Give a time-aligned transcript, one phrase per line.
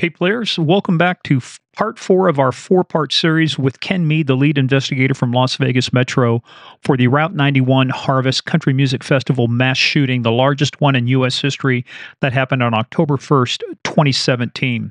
[0.00, 1.42] Hey, players, welcome back to
[1.76, 5.56] part four of our four part series with Ken Mead, the lead investigator from Las
[5.56, 6.42] Vegas Metro
[6.82, 11.38] for the Route 91 Harvest Country Music Festival mass shooting, the largest one in U.S.
[11.38, 11.84] history
[12.22, 14.90] that happened on October 1st, 2017.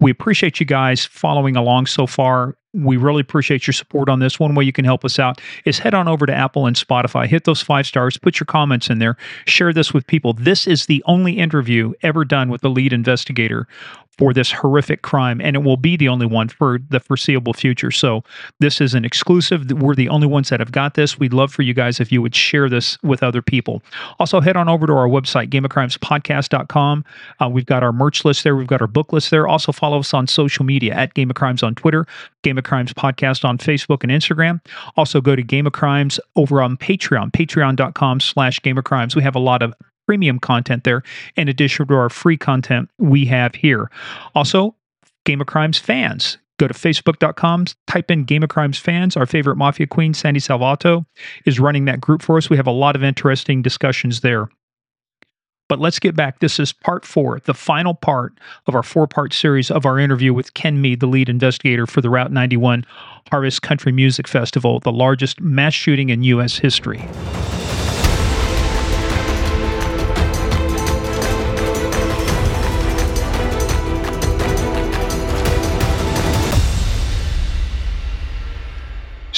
[0.00, 2.56] We appreciate you guys following along so far.
[2.74, 4.38] We really appreciate your support on this.
[4.38, 7.26] One way you can help us out is head on over to Apple and Spotify,
[7.26, 10.34] hit those five stars, put your comments in there, share this with people.
[10.34, 13.66] This is the only interview ever done with the lead investigator
[14.18, 17.92] for this horrific crime, and it will be the only one for the foreseeable future.
[17.92, 18.24] So,
[18.58, 19.70] this is an exclusive.
[19.70, 21.18] We're the only ones that have got this.
[21.18, 23.80] We'd love for you guys if you would share this with other people.
[24.18, 27.04] Also, head on over to our website, gameofcrimespodcast.com.
[27.40, 29.46] Uh, we've got our merch list there, we've got our book list there.
[29.46, 32.04] Also, follow us on social media at Game of Crimes on Twitter,
[32.42, 34.60] Game of Crimes Podcast on Facebook and Instagram.
[34.96, 39.16] Also, go to Game of Crimes over on Patreon, patreon.com slash Game of Crimes.
[39.16, 39.74] We have a lot of
[40.06, 41.02] premium content there
[41.36, 43.90] in addition to our free content we have here.
[44.34, 44.74] Also,
[45.24, 46.38] Game of Crimes fans.
[46.58, 49.16] Go to facebook.com, type in Game of Crimes fans.
[49.16, 51.06] Our favorite Mafia Queen, Sandy Salvato,
[51.44, 52.50] is running that group for us.
[52.50, 54.48] We have a lot of interesting discussions there.
[55.68, 56.40] But let's get back.
[56.40, 58.32] This is part four, the final part
[58.66, 62.00] of our four part series of our interview with Ken Mead, the lead investigator for
[62.00, 62.86] the Route 91
[63.30, 66.58] Harvest Country Music Festival, the largest mass shooting in U.S.
[66.58, 67.06] history.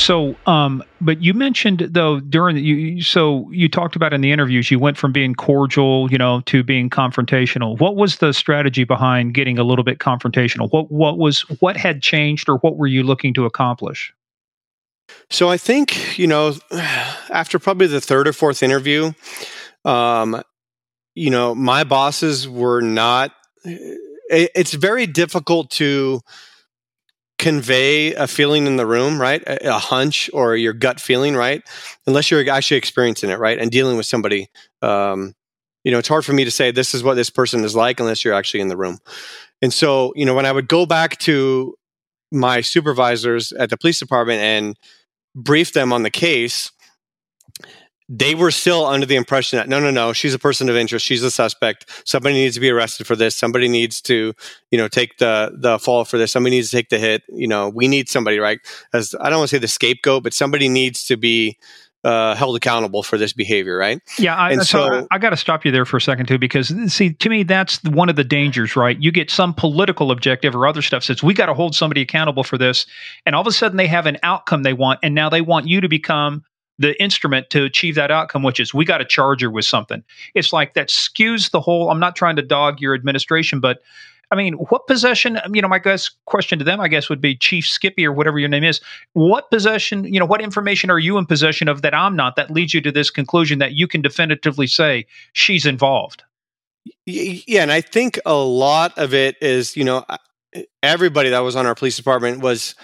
[0.00, 4.32] So, um, but you mentioned though during the, you, so you talked about in the
[4.32, 7.78] interviews, you went from being cordial, you know, to being confrontational.
[7.78, 10.72] What was the strategy behind getting a little bit confrontational?
[10.72, 14.14] What what was what had changed, or what were you looking to accomplish?
[15.28, 16.54] So I think you know,
[17.28, 19.12] after probably the third or fourth interview,
[19.84, 20.42] um,
[21.14, 23.32] you know, my bosses were not.
[23.64, 26.22] It, it's very difficult to
[27.40, 29.42] convey a feeling in the room, right?
[29.46, 31.62] A, a, hunch or your gut feeling, right?
[32.06, 33.58] Unless you're actually experiencing it, right?
[33.58, 34.48] And dealing with somebody.
[34.82, 35.34] Um,
[35.82, 37.98] you know, it's hard for me to say this is what this person is like
[37.98, 38.98] unless you're actually in the room.
[39.62, 41.74] And so, you know, when I would go back to
[42.30, 44.76] my supervisors at the police department and
[45.34, 46.70] brief them on the case,
[48.12, 51.06] they were still under the impression that no no no she's a person of interest.
[51.06, 51.86] She's a suspect.
[52.04, 53.36] Somebody needs to be arrested for this.
[53.36, 54.34] Somebody needs to
[54.72, 56.32] you know take the the fall for this.
[56.32, 57.22] Somebody needs to take the hit.
[57.28, 58.58] You know we need somebody right?
[58.92, 61.56] As i don't want to say the scapegoat but somebody needs to be
[62.02, 64.00] uh, held accountable for this behavior, right?
[64.18, 66.26] Yeah, I, and so, so I, I got to stop you there for a second
[66.26, 68.98] too, because see, to me, that's one of the dangers, right?
[69.00, 72.42] You get some political objective or other stuff says we got to hold somebody accountable
[72.42, 72.86] for this,
[73.26, 75.68] and all of a sudden they have an outcome they want, and now they want
[75.68, 76.42] you to become
[76.80, 80.02] the instrument to achieve that outcome, which is we got to charge her with something.
[80.34, 81.90] It's like that skews the whole.
[81.90, 83.82] I'm not trying to dog your administration, but
[84.30, 85.38] I mean, what possession?
[85.44, 88.12] Um, you know, my guess question to them, I guess, would be Chief Skippy or
[88.12, 88.80] whatever your name is.
[89.12, 90.04] What possession?
[90.04, 92.36] You know, what information are you in possession of that I'm not?
[92.36, 95.04] That leads you to this conclusion that you can definitively say
[95.34, 96.22] she's involved.
[97.04, 100.06] Yeah, and I think a lot of it is, you know,
[100.82, 102.74] everybody that was on our police department was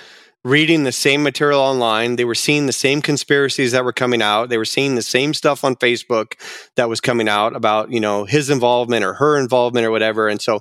[0.47, 2.15] reading the same material online.
[2.15, 4.49] They were seeing the same conspiracies that were coming out.
[4.49, 6.35] They were seeing the same stuff on Facebook
[6.77, 10.29] that was coming out about, you know, his involvement or her involvement or whatever.
[10.29, 10.61] And so,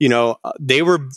[0.00, 1.08] you know, uh, they were,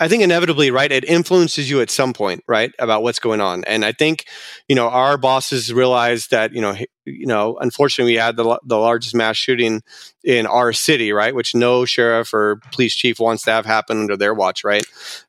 [0.00, 3.62] I think inevitably, right, it influences you at some point, right, about what's going on.
[3.64, 4.24] And I think,
[4.68, 8.78] you know, our bosses realized that, you know, you know, unfortunately, we had the, the
[8.78, 9.84] largest mass shooting
[10.24, 14.16] in our city, right, which no sheriff or police chief wants to have happen under
[14.16, 14.84] their watch, right.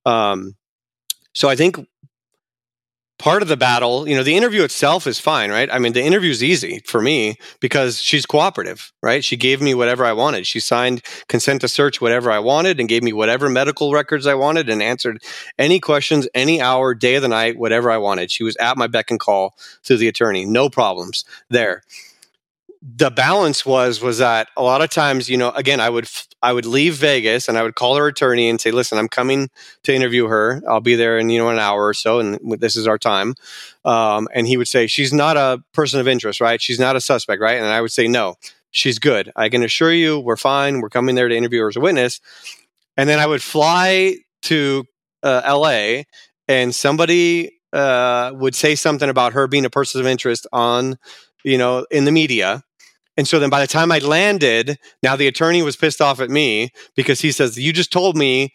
[0.07, 0.55] Um,
[1.37, 1.77] so I think
[3.19, 5.69] part of the battle, you know, the interview itself is fine, right?
[5.71, 9.23] I mean, the interview is easy for me because she's cooperative, right?
[9.23, 10.47] She gave me whatever I wanted.
[10.47, 14.33] She signed consent to search whatever I wanted and gave me whatever medical records I
[14.33, 15.21] wanted and answered
[15.59, 18.31] any questions, any hour, day of the night, whatever I wanted.
[18.31, 20.43] She was at my beck and call through the attorney.
[20.43, 21.83] No problems there
[22.95, 26.07] the balance was was that a lot of times you know again i would
[26.41, 29.49] i would leave vegas and i would call her attorney and say listen i'm coming
[29.83, 30.61] to interview her.
[30.67, 33.35] I'll be there in you know an hour or so and this is our time.
[33.83, 36.61] Um, and he would say she's not a person of interest right?
[36.61, 37.57] She's not a suspect right?
[37.57, 38.35] And i would say no
[38.71, 39.31] she's good.
[39.35, 40.79] I can assure you we're fine.
[40.79, 42.21] We're coming there to interview her as a witness.
[42.95, 44.85] And then i would fly to
[45.23, 46.03] uh, la
[46.47, 50.97] and somebody uh, would say something about her being a person of interest on
[51.43, 52.63] you know in the media
[53.17, 56.29] and so then by the time I landed, now the attorney was pissed off at
[56.29, 58.53] me because he says, You just told me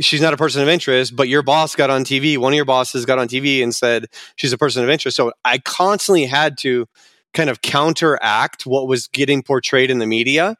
[0.00, 2.38] she's not a person of interest, but your boss got on TV.
[2.38, 4.06] One of your bosses got on TV and said
[4.36, 5.16] she's a person of interest.
[5.16, 6.86] So I constantly had to
[7.34, 10.56] kind of counteract what was getting portrayed in the media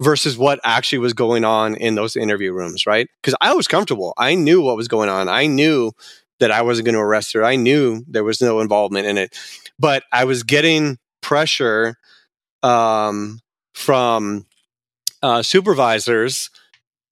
[0.00, 3.08] versus what actually was going on in those interview rooms, right?
[3.22, 4.14] Because I was comfortable.
[4.18, 5.28] I knew what was going on.
[5.28, 5.92] I knew
[6.40, 7.44] that I wasn't going to arrest her.
[7.44, 9.36] I knew there was no involvement in it,
[9.78, 11.96] but I was getting pressure
[12.62, 13.40] um,
[13.74, 14.46] from
[15.22, 16.50] uh, supervisors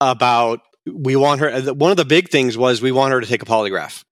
[0.01, 1.73] about we want her.
[1.75, 4.05] One of the big things was we want her to take a polygraph.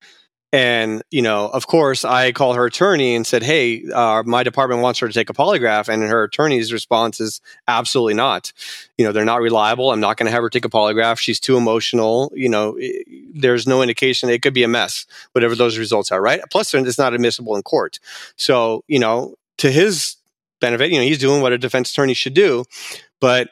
[0.51, 4.81] And, you know, of course, I call her attorney and said, Hey, uh, my department
[4.81, 5.89] wants her to take a polygraph.
[5.89, 8.53] And her attorney's response is absolutely not.
[8.97, 9.91] You know, they're not reliable.
[9.91, 11.19] I'm not going to have her take a polygraph.
[11.19, 12.33] She's too emotional.
[12.35, 12.79] You know,
[13.35, 14.31] there's no indication.
[14.31, 16.41] It could be a mess, whatever those results are, right?
[16.51, 18.01] Plus, it's not admissible in court.
[18.37, 20.17] So, you know, to his
[20.61, 22.65] benefit, you know, he's doing what a defense attorney should do.
[23.21, 23.51] But,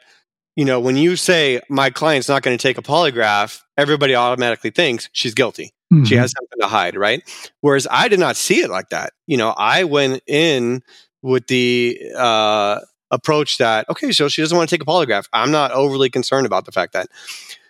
[0.55, 4.71] you know, when you say my client's not going to take a polygraph, everybody automatically
[4.71, 6.03] thinks she's guilty Mm-hmm.
[6.03, 7.21] She has something to hide, right?
[7.61, 9.13] Whereas I did not see it like that.
[9.25, 10.83] You know, I went in
[11.21, 15.27] with the uh, approach that, okay, so she doesn't want to take a polygraph.
[15.31, 17.07] I'm not overly concerned about the fact that.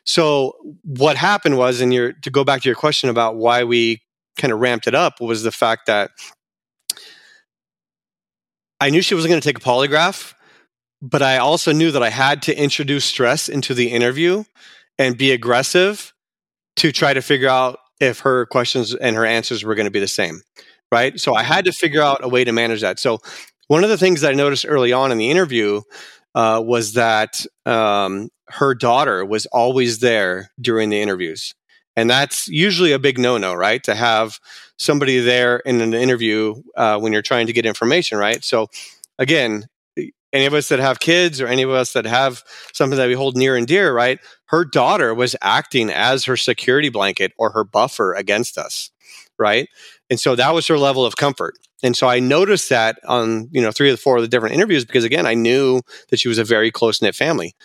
[0.03, 4.01] So what happened was, and you're to go back to your question about why we
[4.37, 6.11] kind of ramped it up was the fact that
[8.79, 10.33] I knew she wasn't going to take a polygraph,
[11.01, 14.43] but I also knew that I had to introduce stress into the interview
[14.97, 16.13] and be aggressive
[16.77, 19.99] to try to figure out if her questions and her answers were going to be
[19.99, 20.41] the same,
[20.91, 21.19] right?
[21.19, 22.99] So I had to figure out a way to manage that.
[22.99, 23.19] So
[23.67, 25.81] one of the things that I noticed early on in the interview
[26.35, 31.53] uh, was that um, her daughter was always there during the interviews.
[31.97, 33.83] And that's usually a big no no, right?
[33.83, 34.39] To have
[34.77, 38.43] somebody there in an interview uh, when you're trying to get information, right?
[38.43, 38.67] So,
[39.17, 39.65] again,
[40.31, 43.15] any of us that have kids or any of us that have something that we
[43.15, 44.19] hold near and dear, right?
[44.45, 48.91] Her daughter was acting as her security blanket or her buffer against us,
[49.39, 49.67] right?
[50.11, 51.55] And so that was her level of comfort.
[51.81, 54.85] And so I noticed that on, you know, three or four of the different interviews
[54.85, 57.55] because again, I knew that she was a very close knit family.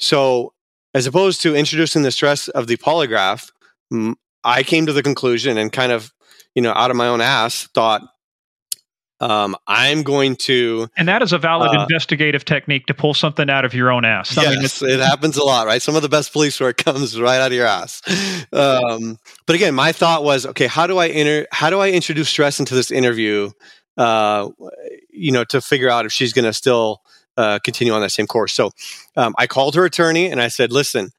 [0.00, 0.52] So
[0.94, 3.50] as opposed to introducing the stress of the polygraph,
[4.44, 6.12] I came to the conclusion and kind of,
[6.54, 8.02] you know, out of my own ass thought,
[9.20, 10.88] um, I'm going to.
[10.96, 14.04] And that is a valid uh, investigative technique to pull something out of your own
[14.04, 14.36] ass.
[14.38, 15.82] I yes, mean, it happens a lot, right?
[15.82, 18.00] Some of the best police work comes right out of your ass.
[18.52, 21.46] Um, but again, my thought was, okay, how do I enter?
[21.50, 23.50] How do I introduce stress into this interview?
[23.96, 24.50] Uh,
[25.10, 27.02] you know, to figure out if she's going to still
[27.36, 28.52] uh, continue on that same course.
[28.52, 28.70] So,
[29.16, 31.10] um, I called her attorney and I said, "Listen,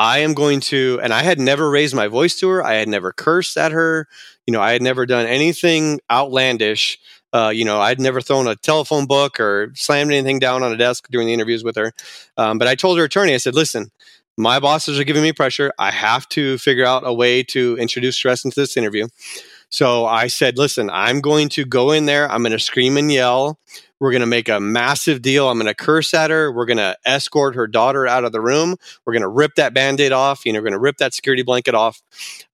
[0.00, 2.64] I am going to," and I had never raised my voice to her.
[2.64, 4.08] I had never cursed at her.
[4.46, 6.98] You know, I had never done anything outlandish
[7.32, 10.76] uh, you know, I'd never thrown a telephone book or slammed anything down on a
[10.76, 11.92] desk during the interviews with her.
[12.36, 13.90] Um, but I told her attorney, I said, listen,
[14.36, 15.72] my bosses are giving me pressure.
[15.78, 19.06] I have to figure out a way to introduce stress into this interview.
[19.68, 22.28] So I said, listen, I'm going to go in there.
[22.28, 23.60] I'm going to scream and yell.
[24.00, 25.48] We're going to make a massive deal.
[25.48, 26.50] I'm going to curse at her.
[26.50, 28.76] We're going to escort her daughter out of the room.
[29.04, 30.44] We're going to rip that band aid off.
[30.44, 32.02] You know, we're going to rip that security blanket off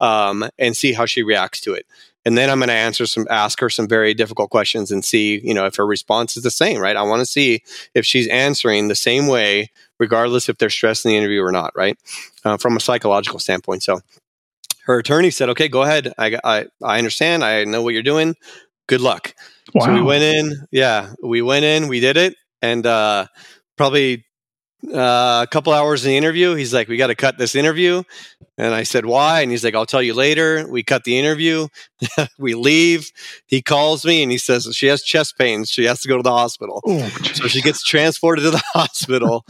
[0.00, 1.87] um, and see how she reacts to it
[2.26, 5.40] and then I'm going to answer some, ask her some very difficult questions and see,
[5.44, 6.96] you know, if her response is the same, right?
[6.96, 7.62] I want to see
[7.94, 9.70] if she's answering the same way,
[10.00, 11.96] regardless if they're stressed in the interview or not, right?
[12.44, 13.84] Uh, from a psychological standpoint.
[13.84, 14.00] So
[14.87, 16.14] her attorney said, okay, go ahead.
[16.19, 17.44] I, I, I understand.
[17.44, 18.34] I know what you're doing.
[18.87, 19.35] Good luck.
[19.75, 19.87] Wow.
[19.87, 20.67] So we went in.
[20.71, 22.37] Yeah, we went in, we did it.
[22.62, 23.27] And uh,
[23.77, 24.25] probably
[24.93, 28.03] uh, a couple hours in the interview, he's like, "We got to cut this interview,"
[28.56, 31.69] and I said, "Why?" And he's like, "I'll tell you later." We cut the interview.
[32.39, 33.10] we leave.
[33.46, 35.70] He calls me and he says she has chest pains.
[35.70, 36.82] She has to go to the hospital.
[36.87, 39.44] Oh, so she gets transported to the hospital.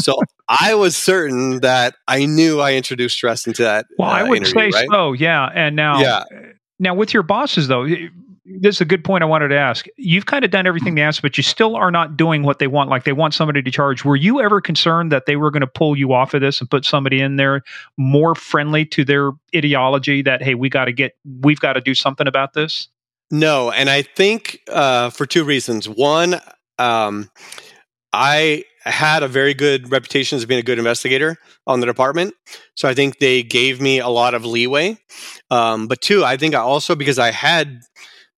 [0.00, 0.16] so
[0.48, 3.86] I was certain that I knew I introduced stress into that.
[3.98, 4.86] Well, uh, I would say right?
[4.90, 5.12] so.
[5.12, 6.24] Yeah, and now, yeah.
[6.78, 7.86] Now with your bosses though,
[8.60, 9.86] this is a good point I wanted to ask.
[9.96, 12.66] You've kind of done everything they asked, but you still are not doing what they
[12.66, 12.90] want.
[12.90, 14.04] Like they want somebody to charge.
[14.04, 16.70] Were you ever concerned that they were going to pull you off of this and
[16.70, 17.62] put somebody in there
[17.96, 21.94] more friendly to their ideology that, hey, we got to get, we've got to do
[21.94, 22.88] something about this?
[23.30, 23.70] No.
[23.70, 25.88] And I think uh, for two reasons.
[25.88, 26.40] One,
[26.78, 27.30] um,
[28.12, 32.34] I had a very good reputation as being a good investigator on the department.
[32.74, 34.98] So I think they gave me a lot of leeway.
[35.50, 37.80] Um, but two, I think I also, because I had,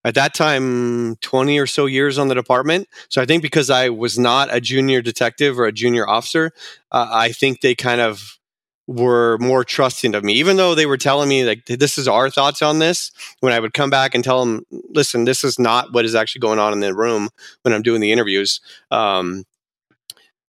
[0.05, 2.89] at that time 20 or so years on the department.
[3.09, 6.53] So i think because i was not a junior detective or a junior officer
[6.93, 8.39] uh, i think they kind of
[8.87, 10.35] were more trusting of me.
[10.35, 13.59] Even though they were telling me like this is our thoughts on this when i
[13.59, 16.73] would come back and tell them listen this is not what is actually going on
[16.73, 17.31] in the room
[17.63, 19.45] when i'm doing the interviews um,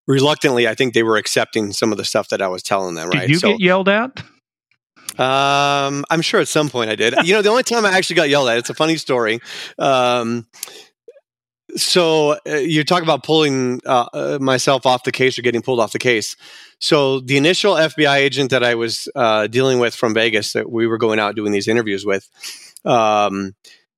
[0.08, 3.10] reluctantly i think they were accepting some of the stuff that i was telling them
[3.10, 3.22] right?
[3.22, 4.22] did you so, get yelled at
[5.20, 7.14] um, I'm sure at some point I did.
[7.24, 9.40] You know, the only time I actually got yelled at, it's a funny story.
[9.78, 10.48] Um,
[11.76, 15.80] so uh, you talk about pulling uh, uh, myself off the case or getting pulled
[15.80, 16.36] off the case.
[16.80, 20.88] So the initial FBI agent that I was uh, dealing with from Vegas that we
[20.88, 22.30] were going out doing these interviews with,
[22.86, 23.56] um,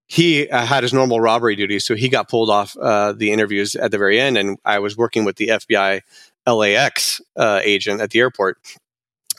[0.07, 3.91] he uh, had his normal robbery duties, so he got pulled off the interviews at
[3.91, 6.01] the very end, and I was working with the FBI
[6.47, 8.57] LAX agent at the airport,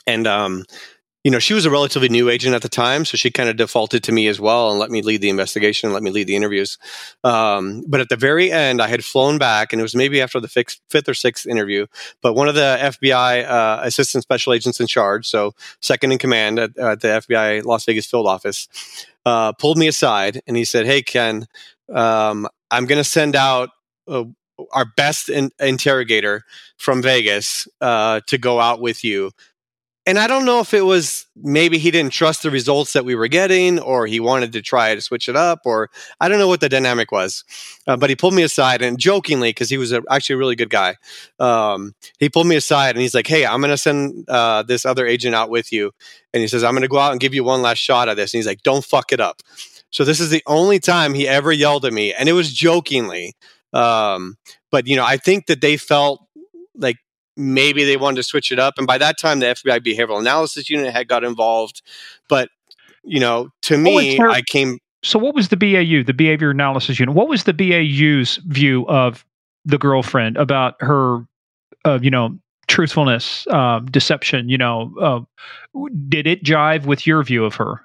[0.05, 0.65] and um,
[1.23, 3.57] you know, she was a relatively new agent at the time, so she kind of
[3.57, 6.27] defaulted to me as well and let me lead the investigation and let me lead
[6.27, 6.77] the interviews.
[7.25, 10.39] Um, but at the very end, I had flown back, and it was maybe after
[10.39, 11.87] the fifth, fifth or sixth interview.
[12.21, 16.57] But one of the FBI uh, assistant special agents in charge, so second in command
[16.57, 18.69] at, at the FBI Las Vegas field office,
[19.25, 21.47] uh, pulled me aside and he said, "Hey, Ken,
[21.93, 23.71] um, I'm going to send out."
[24.07, 24.23] Uh,
[24.73, 26.43] our best in- interrogator
[26.75, 29.31] from Vegas uh, to go out with you
[30.09, 33.13] and I don't know if it was maybe he didn't trust the results that we
[33.13, 36.47] were getting, or he wanted to try to switch it up, or I don't know
[36.47, 37.43] what the dynamic was.
[37.85, 40.55] Uh, but he pulled me aside and jokingly, because he was a, actually a really
[40.55, 40.95] good guy,
[41.39, 44.83] um, he pulled me aside and he's like, "Hey, I'm going to send uh, this
[44.83, 45.91] other agent out with you,"
[46.33, 48.15] and he says, "I'm going to go out and give you one last shot at
[48.15, 49.43] this." And he's like, "Don't fuck it up."
[49.91, 53.35] So this is the only time he ever yelled at me, and it was jokingly.
[53.73, 54.37] Um,
[54.71, 56.25] but you know, I think that they felt
[56.75, 56.97] like
[57.39, 58.77] maybe they wanted to switch it up.
[58.77, 61.81] And by that time, the FBI Behavioral Analysis Unit had got involved.
[62.27, 62.49] But
[63.03, 64.79] you know, to me, there, I came.
[65.03, 67.15] So, what was the BAU, the Behavior Analysis Unit?
[67.15, 69.25] What was the BAU's view of
[69.65, 71.25] the girlfriend about her,
[71.85, 74.49] uh, you know, truthfulness, uh, deception?
[74.49, 77.81] You know, uh, did it jive with your view of her?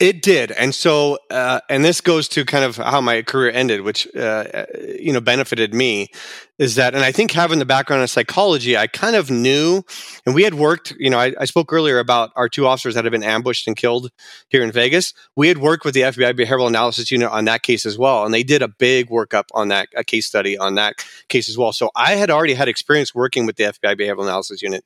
[0.00, 3.80] It did, and so, uh, and this goes to kind of how my career ended,
[3.80, 6.12] which uh, uh, you know benefited me,
[6.56, 9.82] is that, and I think having the background in psychology, I kind of knew,
[10.24, 10.94] and we had worked.
[11.00, 13.76] You know, I, I, spoke earlier about our two officers that had been ambushed and
[13.76, 14.12] killed
[14.50, 15.14] here in Vegas.
[15.34, 18.32] We had worked with the FBI Behavioral Analysis Unit on that case as well, and
[18.32, 21.72] they did a big workup on that, a case study on that case as well.
[21.72, 24.84] So I had already had experience working with the FBI Behavioral Analysis Unit.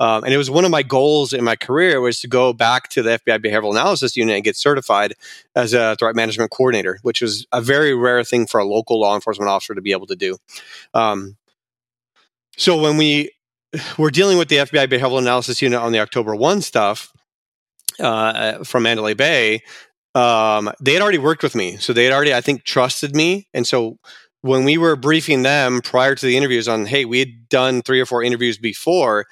[0.00, 2.88] Um, and it was one of my goals in my career was to go back
[2.88, 5.14] to the FBI Behavioral Analysis Unit and get certified
[5.54, 9.14] as a threat management coordinator, which was a very rare thing for a local law
[9.14, 10.38] enforcement officer to be able to do.
[10.94, 11.36] Um,
[12.56, 13.30] so when we
[13.98, 17.12] were dealing with the FBI Behavioral Analysis Unit on the October 1 stuff
[18.00, 19.62] uh, from Mandalay Bay,
[20.14, 21.76] um, they had already worked with me.
[21.76, 23.48] So they had already, I think, trusted me.
[23.54, 23.98] And so
[24.42, 28.00] when we were briefing them prior to the interviews on, hey, we had done three
[28.00, 29.26] or four interviews before,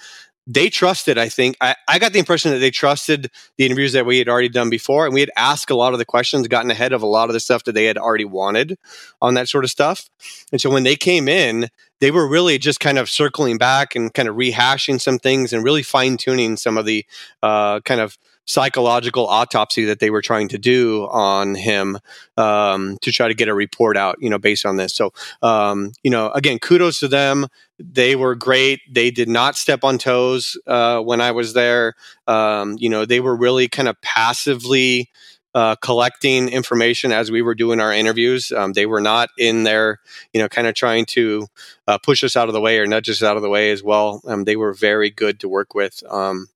[0.49, 1.57] they trusted, I think.
[1.61, 4.71] I, I, got the impression that they trusted the interviews that we had already done
[4.71, 5.05] before.
[5.05, 7.35] And we had asked a lot of the questions, gotten ahead of a lot of
[7.35, 8.79] the stuff that they had already wanted
[9.21, 10.09] on that sort of stuff.
[10.51, 11.69] And so when they came in,
[12.01, 15.63] they were really just kind of circling back and kind of rehashing some things and
[15.63, 17.05] really fine tuning some of the
[17.43, 18.17] uh, kind of
[18.49, 21.99] psychological autopsy that they were trying to do on him
[22.39, 24.95] um, to try to get a report out, you know, based on this.
[24.95, 25.13] So,
[25.43, 27.47] um, you know, again, kudos to them.
[27.79, 28.81] They were great.
[28.91, 31.93] They did not step on toes uh, when I was there.
[32.27, 35.11] Um, you know, they were really kind of passively.
[35.55, 38.53] Uh, collecting information as we were doing our interviews.
[38.53, 39.99] Um, they were not in there,
[40.33, 41.49] you know, kind of trying to
[41.89, 43.83] uh, push us out of the way or nudge us out of the way as
[43.83, 44.21] well.
[44.27, 46.05] Um, they were very good to work with.
[46.09, 46.49] Um,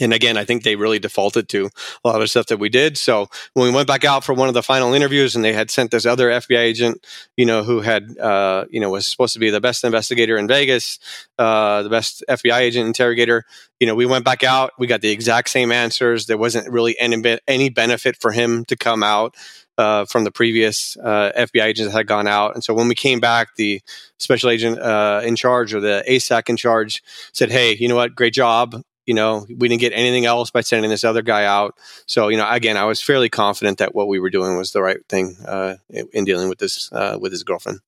[0.00, 1.68] and again, I think they really defaulted to
[2.04, 2.96] a lot of stuff that we did.
[2.96, 5.70] So when we went back out for one of the final interviews, and they had
[5.70, 9.38] sent this other FBI agent, you know, who had, uh, you know, was supposed to
[9.38, 10.98] be the best investigator in Vegas,
[11.38, 13.44] uh, the best FBI agent interrogator.
[13.78, 14.72] You know, we went back out.
[14.78, 16.26] We got the exact same answers.
[16.26, 19.36] There wasn't really any any benefit for him to come out.
[19.78, 22.52] Uh, from the previous uh, FBI agents that had gone out.
[22.52, 23.80] And so when we came back, the
[24.18, 27.02] special agent uh, in charge or the ASAC in charge
[27.32, 28.14] said, Hey, you know what?
[28.14, 31.76] Great job you know, we didn't get anything else by sending this other guy out.
[32.06, 34.80] So, you know, again, I was fairly confident that what we were doing was the
[34.80, 35.78] right thing uh,
[36.12, 37.80] in dealing with this uh, with his girlfriend.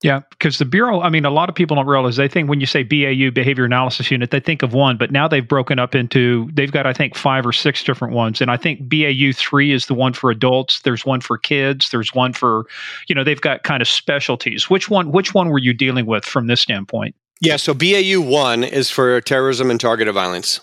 [0.00, 2.60] Yeah, because the Bureau, I mean, a lot of people don't realize they think when
[2.60, 5.94] you say BAU, Behavior Analysis Unit, they think of one, but now they've broken up
[5.94, 8.40] into, they've got, I think, five or six different ones.
[8.40, 10.80] And I think BAU 3 is the one for adults.
[10.80, 11.90] There's one for kids.
[11.90, 12.64] There's one for,
[13.06, 14.70] you know, they've got kind of specialties.
[14.70, 17.14] Which one, which one were you dealing with from this standpoint?
[17.44, 20.60] Yeah, so BAU 1 is for terrorism and targeted violence.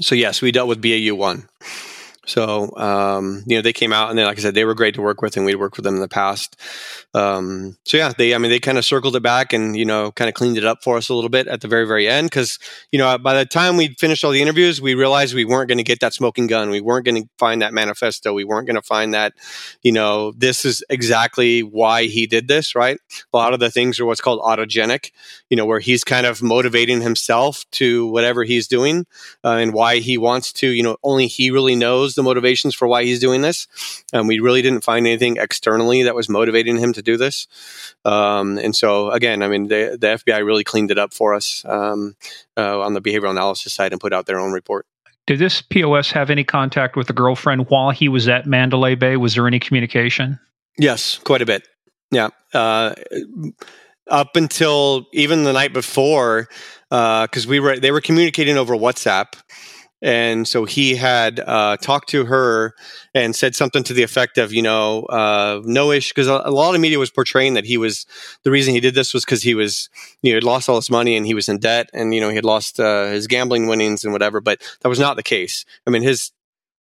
[0.00, 1.48] So, yes, we dealt with BAU 1.
[2.26, 4.94] So, um, you know, they came out and then, like I said, they were great
[4.94, 6.56] to work with and we'd worked with them in the past.
[7.14, 10.10] Um, so yeah, they, I mean, they kind of circled it back and, you know,
[10.12, 12.32] kind of cleaned it up for us a little bit at the very, very end.
[12.32, 12.58] Cause,
[12.90, 15.78] you know, by the time we finished all the interviews, we realized we weren't going
[15.78, 16.70] to get that smoking gun.
[16.70, 18.32] We weren't going to find that manifesto.
[18.32, 19.34] We weren't going to find that,
[19.82, 22.98] you know, this is exactly why he did this, right?
[23.32, 25.12] A lot of the things are what's called autogenic,
[25.50, 29.06] you know, where he's kind of motivating himself to whatever he's doing
[29.44, 32.88] uh, and why he wants to, you know, only he really knows the motivations for
[32.88, 33.68] why he's doing this.
[34.12, 37.46] And we really didn't find anything externally that was motivating him to do this.
[38.04, 41.64] Um, and so, again, I mean, the, the FBI really cleaned it up for us
[41.66, 42.16] um,
[42.56, 44.86] uh, on the behavioral analysis side and put out their own report.
[45.26, 49.16] Did this POS have any contact with the girlfriend while he was at Mandalay Bay?
[49.16, 50.38] Was there any communication?
[50.78, 51.66] Yes, quite a bit.
[52.10, 52.28] Yeah.
[52.52, 52.94] Uh,
[54.10, 56.48] up until even the night before,
[56.90, 59.34] because uh, we were they were communicating over WhatsApp,
[60.04, 62.74] and so he had uh, talked to her
[63.14, 66.50] and said something to the effect of, you know, uh, no issue, because a, a,
[66.50, 68.04] lot of media was portraying that he was
[68.42, 69.88] the reason he did this was because he was,
[70.20, 72.28] you know, had lost all his money and he was in debt, and you know,
[72.28, 74.42] he had lost uh, his gambling winnings and whatever.
[74.42, 75.64] But that was not the case.
[75.86, 76.32] I mean, his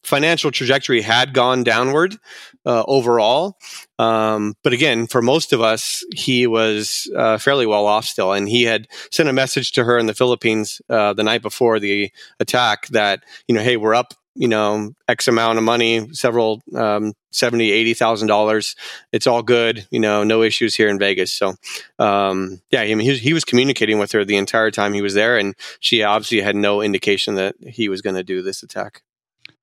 [0.04, 2.16] financial trajectory had gone downward
[2.64, 3.58] uh, overall.
[3.98, 8.32] Um, but again, for most of us, he was uh, fairly well off still.
[8.32, 11.80] And he had sent a message to her in the Philippines uh, the night before
[11.80, 14.14] the attack that, you know, hey, we're up.
[14.38, 18.76] You know, X amount of money, several um, seventy, eighty thousand dollars.
[19.10, 19.86] It's all good.
[19.90, 21.32] You know, no issues here in Vegas.
[21.32, 21.54] So,
[21.98, 25.14] um, yeah, I mean, he, he was communicating with her the entire time he was
[25.14, 29.00] there, and she obviously had no indication that he was going to do this attack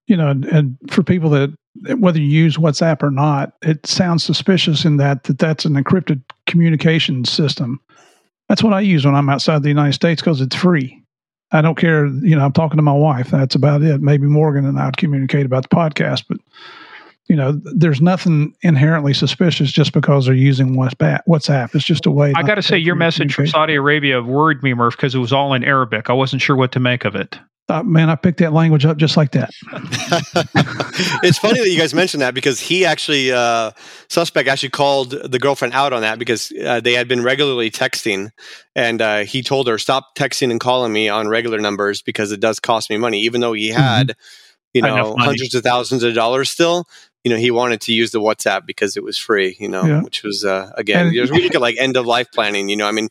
[0.08, 1.54] you know, and for people that
[1.98, 6.22] whether you use WhatsApp or not, it sounds suspicious in that that that's an encrypted
[6.46, 7.80] communication system.
[8.50, 11.02] That's what I use when I'm outside the United States because it's free.
[11.52, 13.30] I don't care, you know, I'm talking to my wife.
[13.30, 14.02] That's about it.
[14.02, 16.38] Maybe Morgan and I would communicate about the podcast, but
[17.28, 21.74] you know, there's nothing inherently suspicious just because they're using WhatsApp.
[21.74, 22.34] It's just a way.
[22.36, 25.32] I got to say, your message from Saudi Arabia worried me, Murph, because it was
[25.32, 26.10] all in Arabic.
[26.10, 27.40] I wasn't sure what to make of it
[27.70, 29.50] uh, man, I picked that language up just like that.
[31.24, 33.72] it's funny that you guys mentioned that because he actually, uh,
[34.10, 38.32] suspect actually called the girlfriend out on that because uh, they had been regularly texting,
[38.76, 42.42] and uh, he told her stop texting and calling me on regular numbers because it
[42.42, 43.80] does cost me money, even though he mm-hmm.
[43.80, 44.16] had, mm-hmm.
[44.74, 46.86] you know, hundreds of thousands of dollars still.
[47.24, 49.56] You know, he wanted to use the WhatsApp because it was free.
[49.58, 50.02] You know, yeah.
[50.02, 52.68] which was uh, again, and, we look at like end of life planning.
[52.68, 53.08] You know, I mean,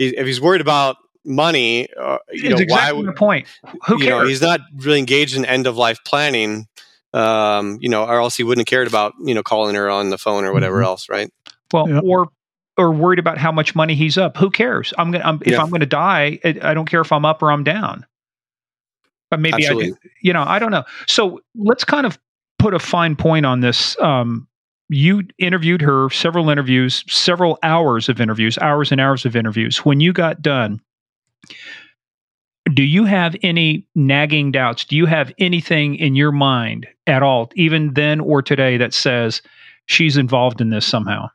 [0.00, 3.06] if he's worried about money, uh, you know, exactly why?
[3.06, 3.46] The point.
[3.86, 4.22] Who cares?
[4.22, 6.66] Know, he's not really engaged in end of life planning.
[7.12, 10.10] Um, you know, or else he wouldn't have cared about you know calling her on
[10.10, 10.86] the phone or whatever mm-hmm.
[10.86, 11.32] else, right?
[11.72, 12.00] Well, yeah.
[12.00, 12.28] or
[12.76, 14.36] or worried about how much money he's up.
[14.36, 14.92] Who cares?
[14.98, 15.62] I'm gonna I'm, if yeah.
[15.62, 18.04] I'm going to die, I don't care if I'm up or I'm down.
[19.30, 19.86] But maybe Absolutely.
[19.86, 20.84] I, do, you know, I don't know.
[21.06, 22.18] So let's kind of
[22.58, 23.98] put a fine point on this.
[24.00, 24.46] Um,
[24.88, 29.78] you interviewed her several interviews, several hours of interviews, hours and hours of interviews.
[29.78, 30.80] When you got done,
[32.74, 34.84] do you have any nagging doubts?
[34.84, 39.42] Do you have anything in your mind at all, even then or today, that says
[39.86, 41.28] she's involved in this somehow?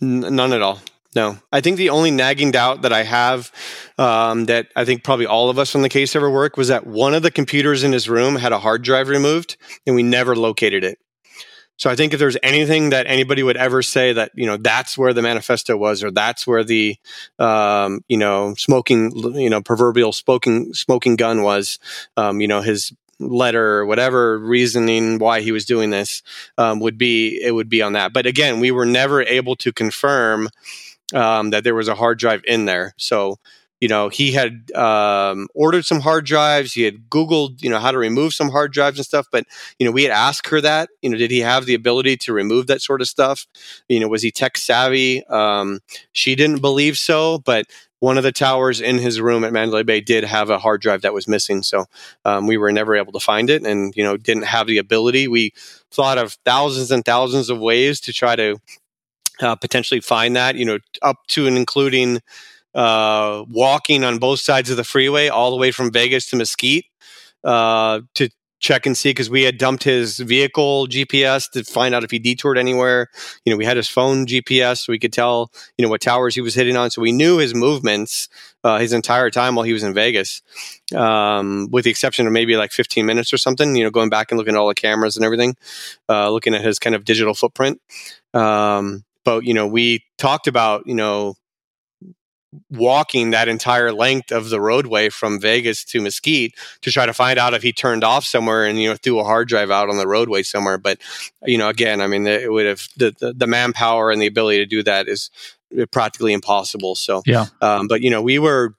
[0.00, 0.80] None at all.
[1.16, 3.50] No, I think the only nagging doubt that I have,
[3.96, 6.86] um, that I think probably all of us on the case ever work, was that
[6.86, 9.56] one of the computers in his room had a hard drive removed,
[9.86, 10.98] and we never located it.
[11.78, 14.98] So I think if there's anything that anybody would ever say that you know that's
[14.98, 16.96] where the manifesto was, or that's where the
[17.38, 21.78] um, you know smoking you know proverbial smoking smoking gun was,
[22.16, 26.22] um, you know his letter or whatever reasoning why he was doing this
[26.56, 28.12] um, would be it would be on that.
[28.12, 30.48] But again, we were never able to confirm
[31.14, 32.94] um, that there was a hard drive in there.
[32.96, 33.38] So
[33.80, 36.72] you know he had um, ordered some hard drives.
[36.72, 39.44] He had googled you know how to remove some hard drives and stuff but
[39.78, 42.32] you know we had asked her that you know did he have the ability to
[42.32, 43.46] remove that sort of stuff?
[43.88, 45.24] You know was he tech savvy?
[45.26, 45.80] Um,
[46.12, 47.66] she didn't believe so but
[48.00, 51.02] one of the towers in his room at Mandalay Bay did have a hard drive
[51.02, 51.86] that was missing, so
[52.24, 55.26] um, we were never able to find it, and you know didn't have the ability.
[55.26, 55.52] We
[55.90, 58.60] thought of thousands and thousands of ways to try to
[59.40, 62.20] uh, potentially find that, you know, up to and including
[62.74, 66.86] uh, walking on both sides of the freeway all the way from Vegas to Mesquite
[67.44, 68.28] uh, to
[68.60, 72.18] check and see because we had dumped his vehicle GPS to find out if he
[72.18, 73.08] detoured anywhere.
[73.44, 76.34] You know, we had his phone GPS so we could tell, you know, what towers
[76.34, 76.90] he was hitting on.
[76.90, 78.28] So we knew his movements
[78.64, 80.42] uh, his entire time while he was in Vegas,
[80.94, 84.30] um, with the exception of maybe like 15 minutes or something, you know, going back
[84.30, 85.56] and looking at all the cameras and everything,
[86.08, 87.80] uh, looking at his kind of digital footprint.
[88.34, 91.34] Um, but, you know, we talked about, you know,
[92.70, 97.38] walking that entire length of the roadway from Vegas to Mesquite to try to find
[97.38, 99.98] out if he turned off somewhere and you know threw a hard drive out on
[99.98, 100.78] the roadway somewhere.
[100.78, 100.98] But
[101.44, 104.58] you know, again, I mean, it would have the the, the manpower and the ability
[104.58, 105.30] to do that is
[105.90, 106.94] practically impossible.
[106.94, 108.74] So yeah, um, but you know, we were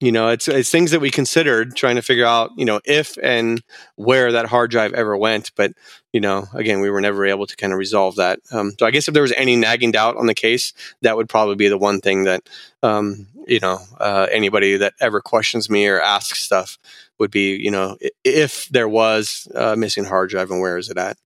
[0.00, 3.16] you know, it's it's things that we considered trying to figure out, you know, if
[3.22, 3.62] and
[3.96, 5.52] where that hard drive ever went.
[5.56, 5.72] But
[6.12, 8.40] you know, again, we were never able to kind of resolve that.
[8.50, 11.28] Um, so I guess if there was any nagging doubt on the case, that would
[11.28, 12.48] probably be the one thing that
[12.82, 16.78] um, you know uh, anybody that ever questions me or asks stuff
[17.18, 20.98] would be, you know, if there was a missing hard drive and where is it
[20.98, 21.16] at.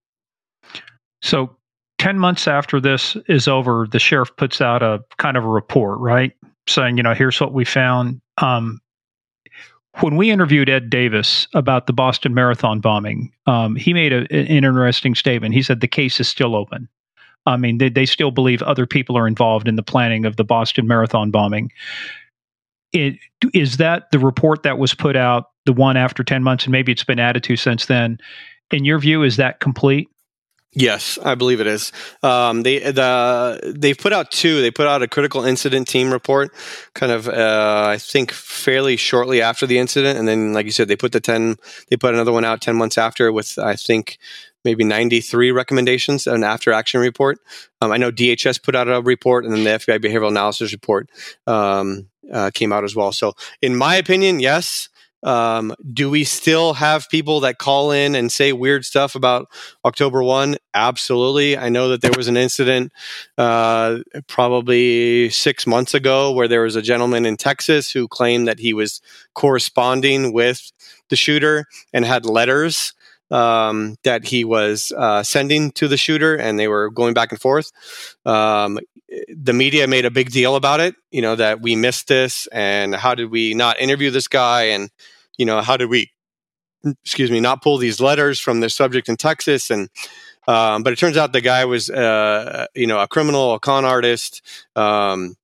[1.23, 1.57] So
[1.99, 5.99] 10 months after this is over, the sheriff puts out a kind of a report,
[5.99, 6.33] right?
[6.69, 8.21] Saying, you know, here's what we found.
[8.39, 8.81] Um,
[10.01, 14.47] when we interviewed Ed Davis about the Boston Marathon bombing, um, he made a, an
[14.47, 15.55] interesting statement.
[15.55, 16.89] He said the case is still open.
[17.47, 20.45] I mean, they, they still believe other people are involved in the planning of the
[20.45, 21.71] Boston Marathon bombing.
[22.93, 23.19] It,
[23.55, 26.93] is that the report that was put out, the one after 10 months, and maybe
[26.93, 28.19] it's been added to since then?
[28.71, 30.09] In your view, is that complete?
[30.79, 31.91] Yes, I believe it is.
[32.23, 34.61] Um, they the they've put out two.
[34.61, 36.53] They put out a critical incident team report,
[36.93, 40.89] kind of uh, I think fairly shortly after the incident, and then like you said,
[40.89, 41.57] they put the ten.
[41.89, 44.19] They put another one out ten months after with I think
[44.67, 47.39] maybe 93 recommendations, an after action report.
[47.81, 51.09] Um, I know DHS put out a report, and then the FBI behavioral analysis report
[51.47, 53.13] um, uh, came out as well.
[53.13, 54.91] So, in my opinion, yes,
[55.23, 59.49] um, do we still have people that call in and say weird stuff about
[59.85, 60.57] October 1?
[60.75, 61.57] Absolutely.
[61.57, 62.93] I know that there was an incident
[63.39, 68.61] uh, probably six months ago where there was a gentleman in Texas who claimed that
[68.61, 69.01] he was
[69.35, 70.73] corresponding with
[71.09, 72.93] the shooter and had letters
[73.31, 77.41] um, that he was uh, sending to the shooter, and they were going back and
[77.41, 77.73] forth.
[78.25, 78.79] Um,
[79.29, 82.95] the media made a big deal about it, you know, that we missed this, and
[82.95, 84.91] how did we not interview this guy, and
[85.37, 86.11] you know, how did we,
[87.05, 89.89] excuse me, not pull these letters from the subject in Texas, and
[90.49, 93.85] um, but it turns out the guy was, uh, you know, a criminal, a con
[93.85, 94.43] artist.
[94.77, 95.35] Um,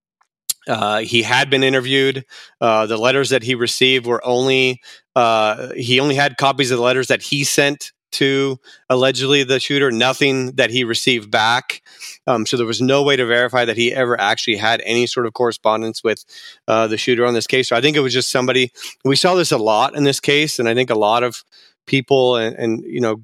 [0.69, 2.25] uh, he had been interviewed.
[2.61, 4.81] Uh, the letters that he received were only
[5.17, 8.59] uh, he only had copies of the letters that he sent to
[8.91, 11.83] allegedly the shooter, nothing that he received back.
[12.27, 15.27] Um, so there was no way to verify that he ever actually had any sort
[15.27, 16.25] of correspondence with
[16.69, 17.69] uh, the shooter on this case.
[17.69, 18.71] So I think it was just somebody.
[19.05, 21.43] We saw this a lot in this case, and I think a lot of
[21.87, 23.23] people and, and you know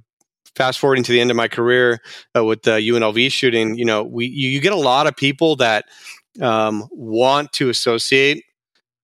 [0.57, 2.01] fast forwarding to the end of my career
[2.37, 5.55] uh, with the UNLV shooting, you know, we you, you, get a lot of people
[5.57, 5.85] that
[6.43, 8.45] um, want to associate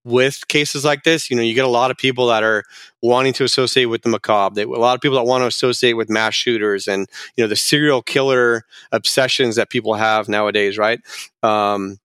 [0.05, 1.31] with cases like this.
[1.31, 2.65] You know, you get a lot of people that are
[3.03, 4.55] wanting to associate with the macabre.
[4.55, 7.49] They, a lot of people that want to associate with mass shooters and you know
[7.49, 11.01] the serial killer obsessions that people have nowadays, right?
[11.43, 11.99] Um,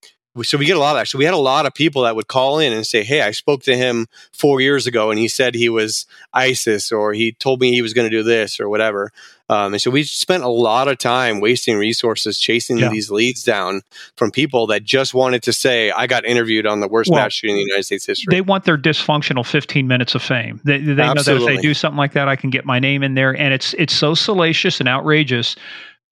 [0.43, 1.07] so we get a lot of that.
[1.07, 3.31] So we had a lot of people that would call in and say, "Hey, I
[3.31, 7.59] spoke to him four years ago, and he said he was ISIS, or he told
[7.59, 9.11] me he was going to do this, or whatever."
[9.49, 12.89] Um, and so we spent a lot of time wasting resources chasing yeah.
[12.89, 13.81] these leads down
[14.15, 17.33] from people that just wanted to say, "I got interviewed on the worst well, mass
[17.33, 20.61] shooting in the United States history." They want their dysfunctional 15 minutes of fame.
[20.63, 23.03] They, they know that if they do something like that, I can get my name
[23.03, 25.55] in there, and it's it's so salacious and outrageous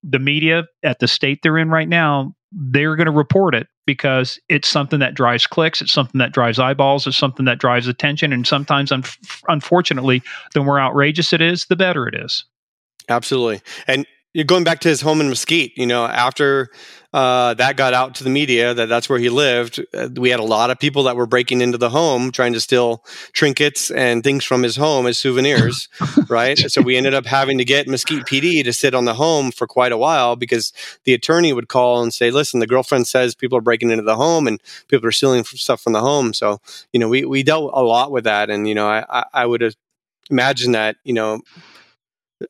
[0.03, 4.39] the media at the state they're in right now they're going to report it because
[4.49, 8.31] it's something that drives clicks, it's something that drives eyeballs, it's something that drives attention,
[8.31, 9.03] and sometimes, un-
[9.47, 10.21] unfortunately,
[10.53, 12.45] the more outrageous it is, the better it is.
[13.09, 15.73] Absolutely, and you're going back to his home in Mesquite.
[15.77, 16.69] You know, after
[17.13, 19.83] uh, that got out to the media that that's where he lived.
[19.93, 22.59] Uh, we had a lot of people that were breaking into the home trying to
[22.59, 25.87] steal trinkets and things from his home as souvenirs,
[26.29, 26.57] right?
[26.57, 29.65] So we ended up having to get Mesquite PD to sit on the home for
[29.65, 30.73] quite a while because
[31.05, 34.17] the attorney would call and say, "Listen, the girlfriend says people are breaking into the
[34.17, 36.59] home and people are stealing stuff from the home." So
[36.91, 39.75] you know, we we dealt a lot with that, and you know, I I would
[40.29, 41.41] imagine that you know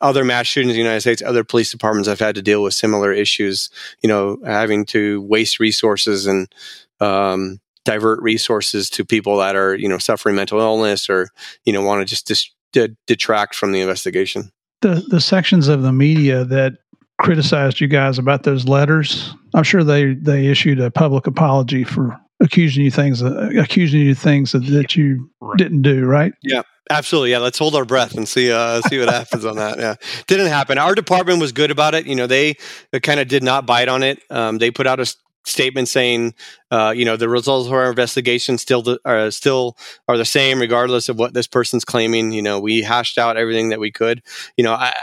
[0.01, 2.73] other mass shootings in the United States, other police departments have had to deal with
[2.73, 3.69] similar issues,
[4.01, 6.53] you know, having to waste resources and
[6.99, 11.29] um, divert resources to people that are, you know, suffering mental illness or,
[11.65, 14.51] you know, want to just dis- detract from the investigation.
[14.81, 16.73] The, the sections of the media that
[17.19, 22.19] criticized you guys about those letters, I'm sure they, they issued a public apology for
[22.39, 25.57] accusing you things, uh, accusing you things that, that you right.
[25.57, 26.33] didn't do, right?
[26.43, 26.61] Yeah.
[26.89, 27.39] Absolutely, yeah.
[27.39, 29.77] Let's hold our breath and see uh, see what happens on that.
[29.77, 29.95] Yeah,
[30.27, 30.77] didn't happen.
[30.77, 32.05] Our department was good about it.
[32.07, 32.55] You know, they,
[33.01, 34.19] kind of did not bite on it.
[34.29, 35.13] Um, they put out a
[35.45, 36.33] statement saying,
[36.71, 41.09] uh, you know, the results of our investigation still are still are the same, regardless
[41.09, 42.31] of what this person's claiming.
[42.31, 44.21] You know, we hashed out everything that we could.
[44.55, 44.93] You know, I,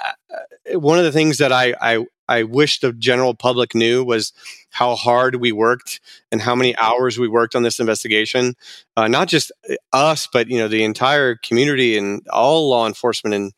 [0.73, 4.33] one of the things that I, I I wish the general public knew was
[4.71, 6.01] how hard we worked
[6.33, 8.55] and how many hours we worked on this investigation.
[8.97, 9.53] Uh, not just
[9.93, 13.53] us, but you know the entire community and all law enforcement and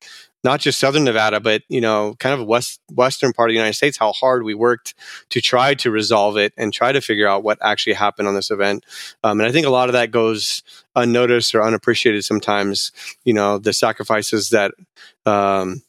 [0.46, 3.74] not just Southern Nevada, but you know, kind of west western part of the United
[3.74, 4.94] States, how hard we worked
[5.30, 8.50] to try to resolve it and try to figure out what actually happened on this
[8.50, 8.84] event.
[9.24, 10.62] Um, and I think a lot of that goes
[10.94, 12.92] unnoticed or unappreciated sometimes.
[13.24, 14.72] You know, the sacrifices that
[15.26, 15.82] um,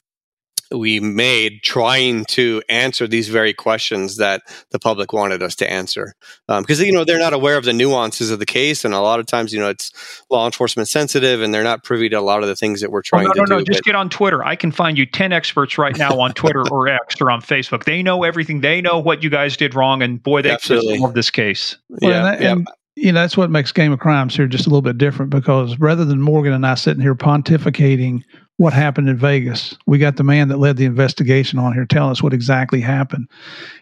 [0.71, 6.13] we made trying to answer these very questions that the public wanted us to answer.
[6.47, 8.99] Because um, you know they're not aware of the nuances of the case and a
[8.99, 9.91] lot of times you know it's
[10.29, 13.01] law enforcement sensitive and they're not privy to a lot of the things that we're
[13.01, 14.43] trying oh, no, to no, do no, just get on twitter.
[14.43, 17.85] I can find you 10 experts right now on twitter or x or on facebook.
[17.85, 18.61] They know everything.
[18.61, 20.99] They know what you guys did wrong and boy they absolutely.
[20.99, 21.77] love this case.
[21.89, 24.69] Well, yeah, and, and, you know that's what makes game of crimes here just a
[24.69, 28.23] little bit different because rather than morgan and i sitting here pontificating
[28.57, 29.75] what happened in Vegas.
[29.85, 33.29] We got the man that led the investigation on here telling us what exactly happened.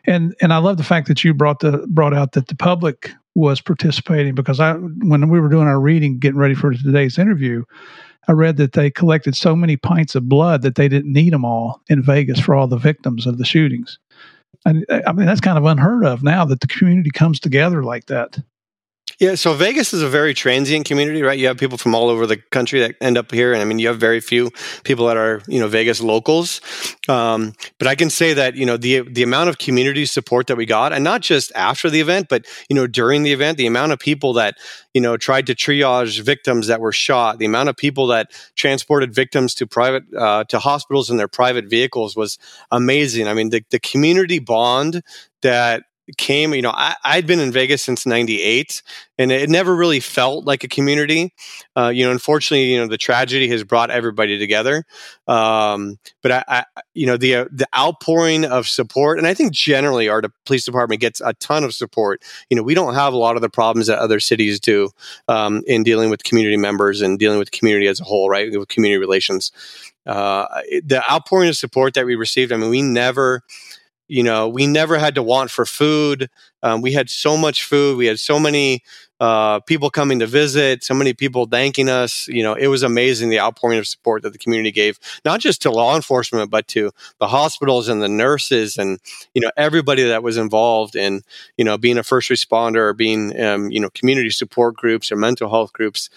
[0.05, 3.11] And and I love the fact that you brought the brought out that the public
[3.35, 7.63] was participating because I when we were doing our reading getting ready for today's interview,
[8.27, 11.45] I read that they collected so many pints of blood that they didn't need them
[11.45, 13.97] all in Vegas for all the victims of the shootings.
[14.65, 18.07] And I mean that's kind of unheard of now that the community comes together like
[18.07, 18.37] that.
[19.19, 21.39] Yeah, so Vegas is a very transient community, right?
[21.39, 23.79] You have people from all over the country that end up here, and I mean,
[23.79, 24.51] you have very few
[24.83, 26.59] people that are, you know, Vegas locals.
[27.07, 30.57] Um, but I can say that you know the the amount of community support that
[30.57, 33.67] we got, and not just after the event, but you know during the event, the
[33.67, 34.57] amount of people that
[34.93, 39.13] you know tried to triage victims that were shot, the amount of people that transported
[39.15, 42.37] victims to private uh, to hospitals in their private vehicles was
[42.69, 43.29] amazing.
[43.29, 45.03] I mean, the the community bond
[45.41, 45.83] that
[46.17, 48.83] came, you know, I, I'd been in Vegas since 98
[49.17, 51.33] and it never really felt like a community.
[51.75, 54.83] Uh, you know, unfortunately, you know, the tragedy has brought everybody together.
[55.27, 59.51] Um, but I, I, you know, the, uh, the outpouring of support, and I think
[59.51, 62.21] generally our police department gets a ton of support.
[62.49, 64.91] You know, we don't have a lot of the problems that other cities do
[65.27, 68.51] um, in dealing with community members and dealing with community as a whole, right?
[68.51, 69.51] With community relations.
[70.05, 70.45] Uh,
[70.83, 73.41] the outpouring of support that we received, I mean, we never,
[74.07, 76.29] you know we never had to want for food.
[76.63, 77.97] Um, we had so much food.
[77.97, 78.81] We had so many
[79.19, 82.27] uh, people coming to visit so many people thanking us.
[82.27, 85.61] You know it was amazing the outpouring of support that the community gave not just
[85.61, 88.99] to law enforcement but to the hospitals and the nurses and
[89.33, 91.21] you know everybody that was involved in
[91.57, 95.15] you know being a first responder or being um, you know community support groups or
[95.15, 96.09] mental health groups.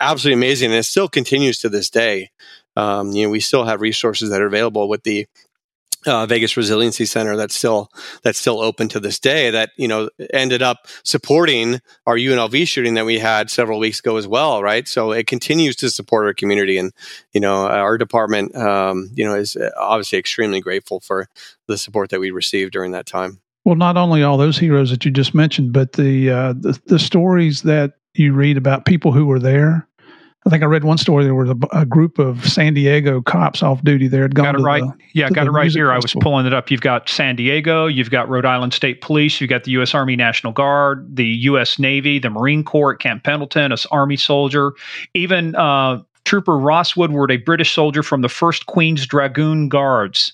[0.00, 2.30] Absolutely amazing and it still continues to this day.
[2.76, 5.26] Um, you know we still have resources that are available with the
[6.06, 7.90] uh, Vegas Resiliency Center that's still
[8.22, 9.50] that's still open to this day.
[9.50, 14.16] That you know ended up supporting our UNLV shooting that we had several weeks ago
[14.16, 14.86] as well, right?
[14.86, 16.92] So it continues to support our community, and
[17.32, 21.28] you know our department, um, you know, is obviously extremely grateful for
[21.66, 23.40] the support that we received during that time.
[23.64, 26.98] Well, not only all those heroes that you just mentioned, but the uh, the, the
[26.98, 29.87] stories that you read about people who were there
[30.48, 31.24] I think I read one story.
[31.24, 34.22] There was a, a, group of San Diego cops off duty there.
[34.22, 34.80] Had gone got it right.
[34.80, 35.88] The, yeah, got it right here.
[35.88, 35.92] Festival.
[35.92, 36.70] I was pulling it up.
[36.70, 37.86] You've got San Diego.
[37.86, 39.42] You've got Rhode Island State Police.
[39.42, 39.94] You've got the U.S.
[39.94, 41.78] Army National Guard, the U.S.
[41.78, 44.72] Navy, the Marine Corps at Camp Pendleton, an Army soldier,
[45.12, 50.32] even uh, Trooper Ross Woodward, a British soldier from the First Queen's Dragoon Guards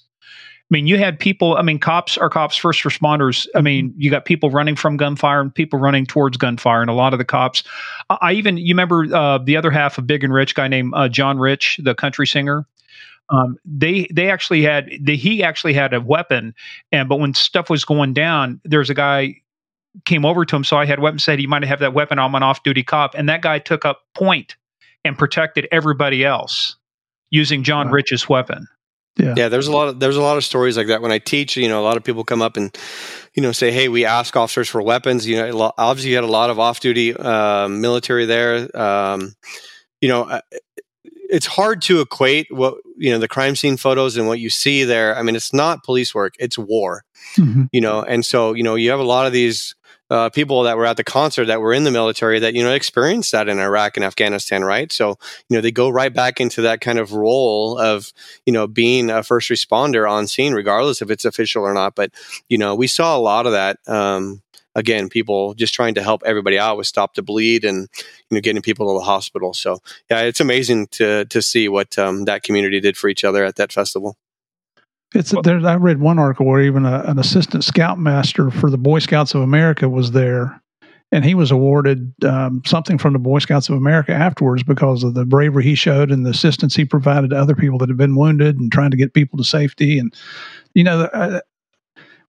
[0.75, 3.47] mean, you had people, I mean, cops are cops, first responders.
[3.55, 4.01] I mean, mm-hmm.
[4.01, 6.81] you got people running from gunfire and people running towards gunfire.
[6.81, 7.63] And a lot of the cops,
[8.11, 11.09] I even, you remember uh, the other half of Big and Rich, guy named uh,
[11.09, 12.67] John Rich, the country singer?
[13.31, 16.55] Um, they they actually had the, he actually had a weapon
[16.93, 19.37] and but when stuff was going down there's a guy
[20.05, 22.19] came over to him so i had a weapon said he might have that weapon
[22.19, 24.57] i'm an off-duty cop and that guy took up point
[25.07, 26.77] and protected everybody else
[27.31, 27.95] using john wow.
[27.95, 28.69] rich's weapon
[29.17, 29.35] yeah.
[29.37, 31.01] yeah, there's a lot of there's a lot of stories like that.
[31.01, 32.77] When I teach, you know, a lot of people come up and
[33.35, 36.29] you know say, "Hey, we ask officers for weapons." You know, obviously you had a
[36.29, 38.77] lot of off-duty uh, military there.
[38.77, 39.35] Um,
[40.01, 40.41] you know,
[41.31, 44.83] it's hard to equate what you know the crime scene photos and what you see
[44.85, 45.17] there.
[45.17, 47.05] I mean, it's not police work; it's war.
[47.37, 47.65] Mm-hmm.
[47.73, 49.77] You know, and so you know you have a lot of these
[50.11, 52.73] uh, people that were at the concert that were in the military that you know
[52.73, 54.93] experienced that in Iraq and Afghanistan, right?
[54.93, 58.13] So you know they go right back into that kind of role of
[58.47, 61.95] you know being a first responder on scene, regardless if it's official or not.
[61.95, 62.13] But
[62.49, 63.79] you know we saw a lot of that.
[63.89, 64.43] Um,
[64.75, 67.89] again, people just trying to help everybody out with stop the bleed and
[68.31, 69.55] you know getting people to the hospital.
[69.55, 69.79] So
[70.11, 73.57] yeah, it's amazing to to see what um, that community did for each other at
[73.57, 74.17] that festival.
[75.15, 75.65] It's there.
[75.65, 79.43] I read one article where even a, an assistant scoutmaster for the Boy Scouts of
[79.43, 80.61] America was there,
[81.13, 85.15] and he was awarded um, something from the Boy Scouts of America afterwards because of
[85.15, 88.17] the bravery he showed and the assistance he provided to other people that had been
[88.17, 89.99] wounded and trying to get people to safety.
[89.99, 90.13] And
[90.75, 91.41] you know, uh,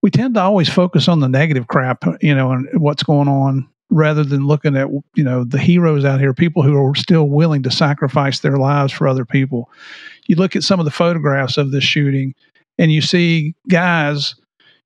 [0.04, 3.68] we tend to always focus on the negative crap, you know, and what's going on
[3.90, 7.62] rather than looking at you know the heroes out here people who are still willing
[7.62, 9.70] to sacrifice their lives for other people
[10.28, 12.34] you look at some of the photographs of this shooting,
[12.78, 14.36] and you see guys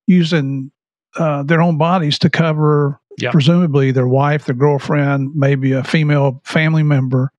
[0.08, 0.71] using
[1.17, 3.34] uh, their own bodies to cover Yep.
[3.34, 7.34] presumably their wife, their girlfriend, maybe a female family member,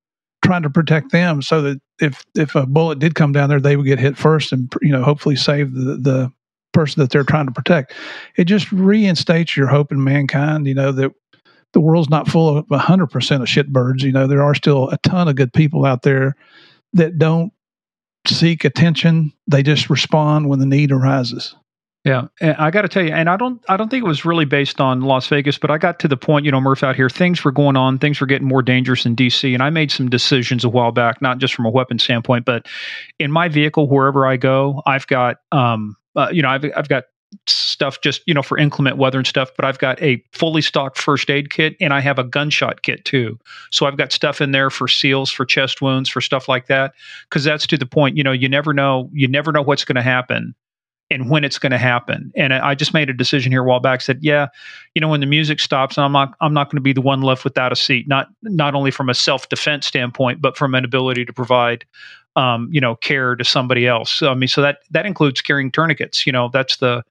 [0.44, 3.76] trying to protect them so that if if a bullet did come down there, they
[3.76, 6.32] would get hit first and you know hopefully save the the
[6.74, 7.94] person that they're trying to protect.
[8.36, 10.66] It just reinstates your hope in mankind.
[10.66, 11.12] You know that
[11.72, 14.02] the world's not full of hundred percent of shitbirds.
[14.02, 16.36] You know there are still a ton of good people out there
[16.92, 17.54] that don't
[18.26, 19.33] seek attention.
[19.46, 21.54] They just respond when the need arises.
[22.04, 24.24] Yeah, and I got to tell you, and I don't, I don't think it was
[24.24, 26.96] really based on Las Vegas, but I got to the point, you know, Murph out
[26.96, 29.90] here, things were going on, things were getting more dangerous in DC, and I made
[29.90, 32.66] some decisions a while back, not just from a weapon standpoint, but
[33.18, 37.04] in my vehicle, wherever I go, I've got, um, uh, you know, I've, I've got
[37.46, 40.98] stuff just you know for inclement weather and stuff but i've got a fully stocked
[40.98, 43.38] first aid kit and i have a gunshot kit too
[43.70, 46.92] so i've got stuff in there for seals for chest wounds for stuff like that
[47.28, 49.96] because that's to the point you know you never know you never know what's going
[49.96, 50.54] to happen
[51.10, 52.32] and when it's going to happen.
[52.36, 54.00] And I just made a decision here a while back.
[54.00, 54.46] Said, yeah,
[54.94, 57.22] you know, when the music stops, I'm not I'm not going to be the one
[57.22, 58.06] left without a seat.
[58.08, 61.84] Not not only from a self defense standpoint, but from an ability to provide,
[62.40, 64.22] um, you know, care to somebody else.
[64.22, 66.26] I mean, so that that includes carrying tourniquets.
[66.26, 67.03] You know, that's the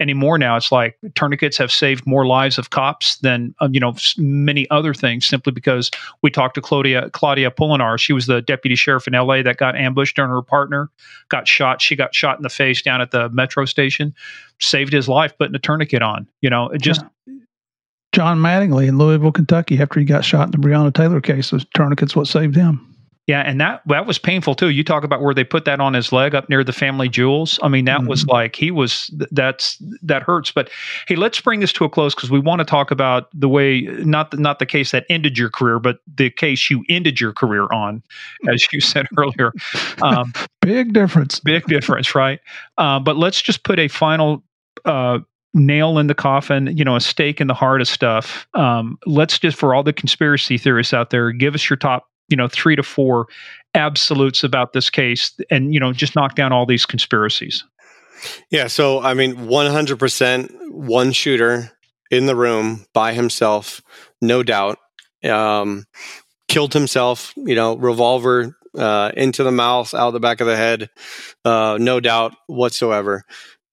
[0.00, 0.56] anymore now.
[0.56, 4.94] It's like tourniquets have saved more lives of cops than um, you know many other
[4.94, 5.26] things.
[5.26, 5.90] Simply because
[6.22, 8.00] we talked to Claudia Claudia Apolinar.
[8.00, 9.42] She was the deputy sheriff in L.A.
[9.42, 10.88] that got ambushed, and her partner
[11.28, 11.82] got shot.
[11.82, 14.14] She got shot in the face down at the metro station.
[14.58, 16.26] Saved his life putting a tourniquet on.
[16.40, 17.02] You know, it just.
[17.26, 17.34] Yeah.
[18.12, 21.66] John Mattingly in Louisville, Kentucky, after he got shot in the Breonna Taylor case, was
[21.74, 22.87] tourniquets what saved him.
[23.28, 24.70] Yeah, and that that was painful too.
[24.70, 27.60] You talk about where they put that on his leg up near the family jewels.
[27.62, 28.08] I mean, that mm-hmm.
[28.08, 30.50] was like he was that's that hurts.
[30.50, 30.70] But
[31.06, 33.82] hey, let's bring this to a close because we want to talk about the way
[33.82, 37.34] not the, not the case that ended your career, but the case you ended your
[37.34, 38.02] career on,
[38.48, 39.52] as you said earlier.
[40.00, 41.38] Um, big difference.
[41.38, 42.40] Big difference, right?
[42.78, 44.42] Uh, but let's just put a final.
[44.86, 45.18] Uh,
[45.54, 48.46] nail in the coffin, you know, a stake in the heart of stuff.
[48.54, 52.36] Um, let's just, for all the conspiracy theorists out there, give us your top you
[52.36, 53.26] know three to four
[53.74, 57.64] absolutes about this case and you know just knock down all these conspiracies.
[58.50, 61.70] Yeah so i mean 100% one shooter
[62.10, 63.80] in the room by himself
[64.20, 64.78] no doubt.
[65.24, 65.86] Um,
[66.48, 70.90] killed himself you know revolver uh, into the mouth out the back of the head
[71.44, 73.24] uh, no doubt whatsoever.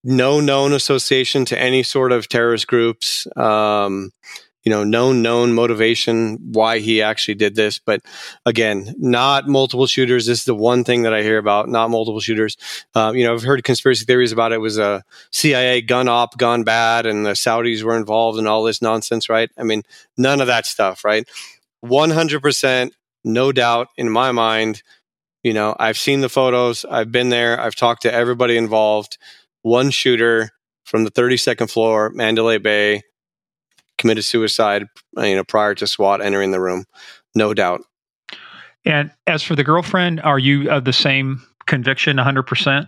[0.03, 3.27] No known association to any sort of terrorist groups.
[3.35, 4.11] Um,
[4.65, 7.80] you know known known motivation why he actually did this.
[7.80, 8.01] But
[8.45, 10.25] again not multiple shooters.
[10.25, 12.58] This is the one thing that i hear about not multiple shooters.
[12.95, 16.63] Uh, you know i've heard conspiracy theories about it, was a cia gun op gone
[16.63, 19.51] bad and the saudis were involved in all this nonsense right?
[19.58, 19.84] I mean
[20.17, 21.28] none of that stuff right?
[21.86, 22.91] 100%
[23.23, 24.82] no doubt in my mind
[25.43, 26.84] you know i've seen the photos.
[26.86, 27.60] I've been there.
[27.60, 29.19] I've talked to everybody involved.
[29.62, 30.51] One shooter
[30.84, 33.04] from the 32nd floor mandalay bay
[33.97, 36.86] committed suicide, you know, prior to SWAT entering the room,
[37.36, 37.81] no doubt.
[38.86, 42.88] And as for the girlfriend, are you of the same conviction, 100%?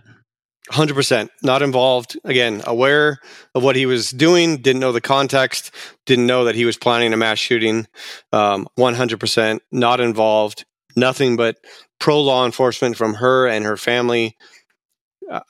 [0.70, 2.18] 100% not involved.
[2.24, 3.18] Again aware
[3.54, 7.12] of what he was doing didn't know the context didn't know that he was planning
[7.12, 7.86] a mass shooting
[8.32, 10.66] um, 100% not involved.
[10.94, 11.56] Nothing but
[11.98, 14.36] pro law enforcement from her and her family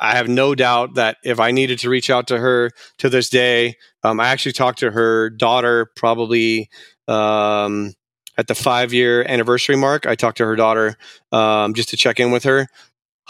[0.01, 3.29] I have no doubt that if I needed to reach out to her to this
[3.29, 6.69] day, um, I actually talked to her daughter probably
[7.07, 7.95] um,
[8.37, 10.07] at the five year anniversary mark.
[10.07, 10.97] I talked to her daughter
[11.33, 12.69] um, just to check in with her.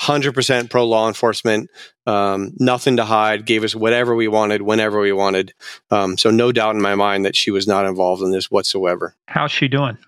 [0.01, 1.69] 100% pro law enforcement,
[2.07, 5.53] um, nothing to hide, gave us whatever we wanted, whenever we wanted.
[5.91, 9.17] Um, so, no doubt in my mind that she was not involved in this whatsoever.
[9.27, 9.99] How's she doing?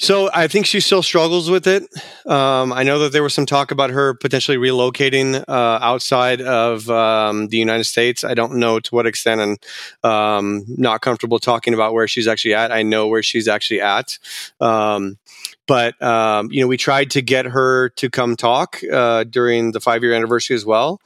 [0.00, 1.82] So I think she still struggles with it.
[2.24, 6.88] Um, I know that there was some talk about her potentially relocating uh, outside of
[6.88, 8.24] um, the United States.
[8.24, 9.58] I don't know to what extent, and
[10.02, 12.72] um, not comfortable talking about where she's actually at.
[12.72, 14.18] I know where she's actually at,
[14.58, 15.18] um,
[15.66, 19.80] but um, you know, we tried to get her to come talk uh, during the
[19.80, 20.98] five year anniversary as well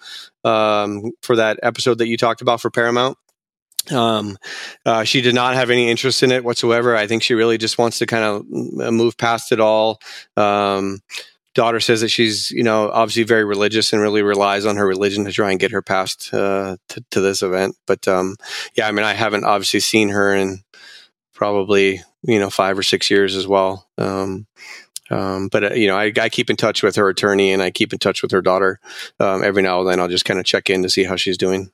[0.45, 3.19] um, for that episode that you talked about for Paramount.
[3.93, 4.39] Um,
[4.87, 6.97] uh, she did not have any interest in it whatsoever.
[6.97, 10.01] I think she really just wants to kind of move past it all.
[10.37, 11.01] Um,
[11.55, 15.25] daughter says that she's, you know, obviously very religious and really relies on her religion
[15.25, 17.77] to try and get her past uh, to, to, this event.
[17.87, 18.37] But um,
[18.75, 20.63] yeah, I mean, I haven't obviously seen her in
[21.33, 23.87] probably you know five or six years as well.
[23.99, 24.47] Um,
[25.11, 27.71] um, but uh, you know, I, I, keep in touch with her attorney and I
[27.71, 28.81] keep in touch with her daughter
[29.21, 30.01] um, every now and then.
[30.01, 31.71] I'll just kind of check in to see how she's doing.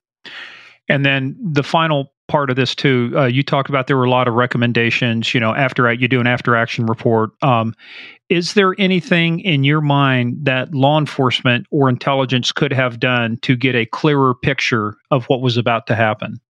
[0.91, 4.11] And then the final part of this too, uh, you talked about there were a
[4.11, 5.33] lot of recommendations.
[5.33, 7.31] You know, after you do an after action report.
[7.43, 7.75] Um,
[8.29, 13.57] is there anything in your mind that law enforcement or intelligence could have done to
[13.57, 16.41] get a clearer picture of what was about to happen?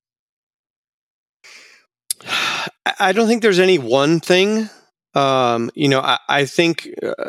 [2.98, 4.68] I don't think there's any one thing.
[5.14, 7.24] Um, you know, I, I think uh,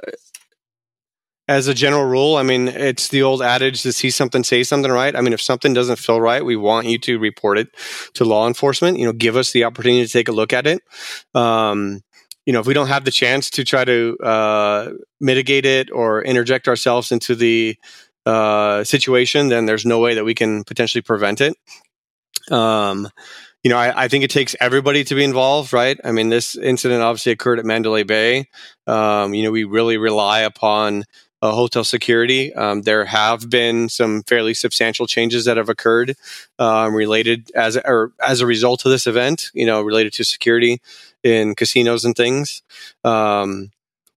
[1.52, 4.89] as a general rule, I mean, it's the old adage to see something, say something,
[4.89, 5.14] right?
[5.14, 7.68] I mean, if something doesn't feel right, we want you to report it
[8.14, 8.97] to law enforcement.
[8.97, 10.82] You know, give us the opportunity to take a look at it.
[11.36, 12.04] Um,
[12.45, 16.24] you know, if we don't have the chance to try to uh, mitigate it or
[16.24, 17.76] interject ourselves into the
[18.26, 21.58] uh, situation, then there's no way that we can potentially prevent it.
[22.49, 23.10] Um,
[23.62, 25.99] you know, I, I, think it takes everybody to be involved, right?
[26.04, 28.47] I mean, this incident obviously occurred at Mandalay Bay.
[28.88, 31.04] Um, you know, we really rely upon
[31.42, 32.54] uh, hotel security.
[32.54, 36.16] Um, there have been some fairly substantial changes that have occurred
[36.60, 39.50] um, related as or as a result of this event.
[39.54, 40.82] You know, related to security
[41.24, 42.64] in casinos and things.
[43.04, 43.72] Um,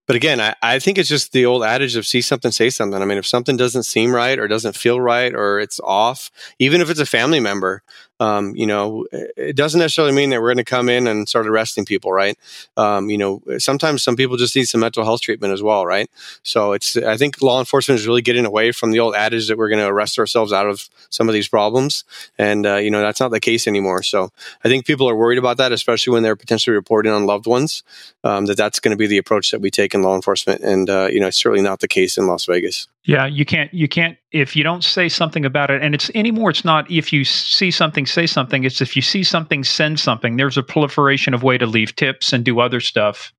[0.06, 3.00] but again, I, I think it's just the old adage of see something, say something.
[3.00, 6.80] I mean, if something doesn't seem right or doesn't feel right or it's off, even
[6.82, 7.82] if it's a family member,
[8.20, 11.46] um, you know, it doesn't necessarily mean that we're going to come in and start
[11.46, 12.38] arresting people, right?
[12.76, 16.08] Um, you know, sometimes some people just need some mental health treatment as well, right?
[16.42, 19.58] So it's, I think law enforcement is really getting away from the old adage that
[19.58, 22.04] we're going to arrest ourselves out of some of these problems.
[22.38, 24.02] And, uh, you know, that's not the case anymore.
[24.02, 24.30] So
[24.64, 27.82] I think people are worried about that, especially when they're potentially reporting on loved ones,
[28.22, 30.62] um, that that's going to be the approach that we take in law enforcement.
[30.62, 32.86] And, uh, you know, it's certainly not the case in Las Vegas.
[33.06, 36.48] Yeah, you can't you can't if you don't say something about it and it's anymore
[36.48, 40.36] it's not if you see something say something it's if you see something send something.
[40.36, 43.32] There's a proliferation of way to leave tips and do other stuff.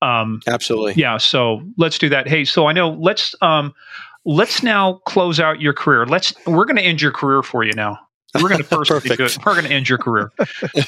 [0.00, 0.94] Um Absolutely.
[0.94, 2.28] Yeah, so let's do that.
[2.28, 3.74] Hey, so I know let's um
[4.24, 6.06] let's now close out your career.
[6.06, 7.98] Let's we're going to end your career for you now.
[8.34, 9.36] We're going to first be good.
[9.44, 10.32] We're going to end your career,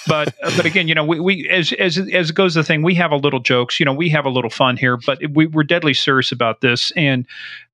[0.07, 2.95] but but again, you know, we, we as as as it goes the thing, we
[2.95, 3.79] have a little jokes.
[3.79, 6.91] You know, we have a little fun here, but we, we're deadly serious about this.
[6.97, 7.27] And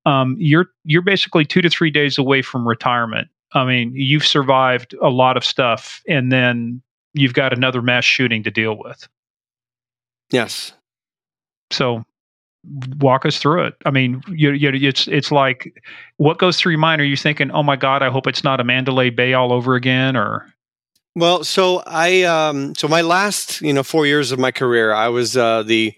[0.06, 3.28] um, you're you're basically two to three days away from retirement.
[3.52, 6.82] I mean, you've survived a lot of stuff, and then
[7.14, 9.08] you've got another mass shooting to deal with.
[10.30, 10.72] Yes.
[11.70, 12.04] So
[12.98, 13.74] walk us through it.
[13.84, 15.82] I mean, you, you, it's it's like
[16.16, 17.00] what goes through your mind?
[17.00, 19.74] Are you thinking, "Oh my God, I hope it's not a Mandalay Bay all over
[19.74, 20.46] again," or?
[21.16, 25.08] Well, so I um, so my last you know four years of my career, I
[25.08, 25.94] was uh, the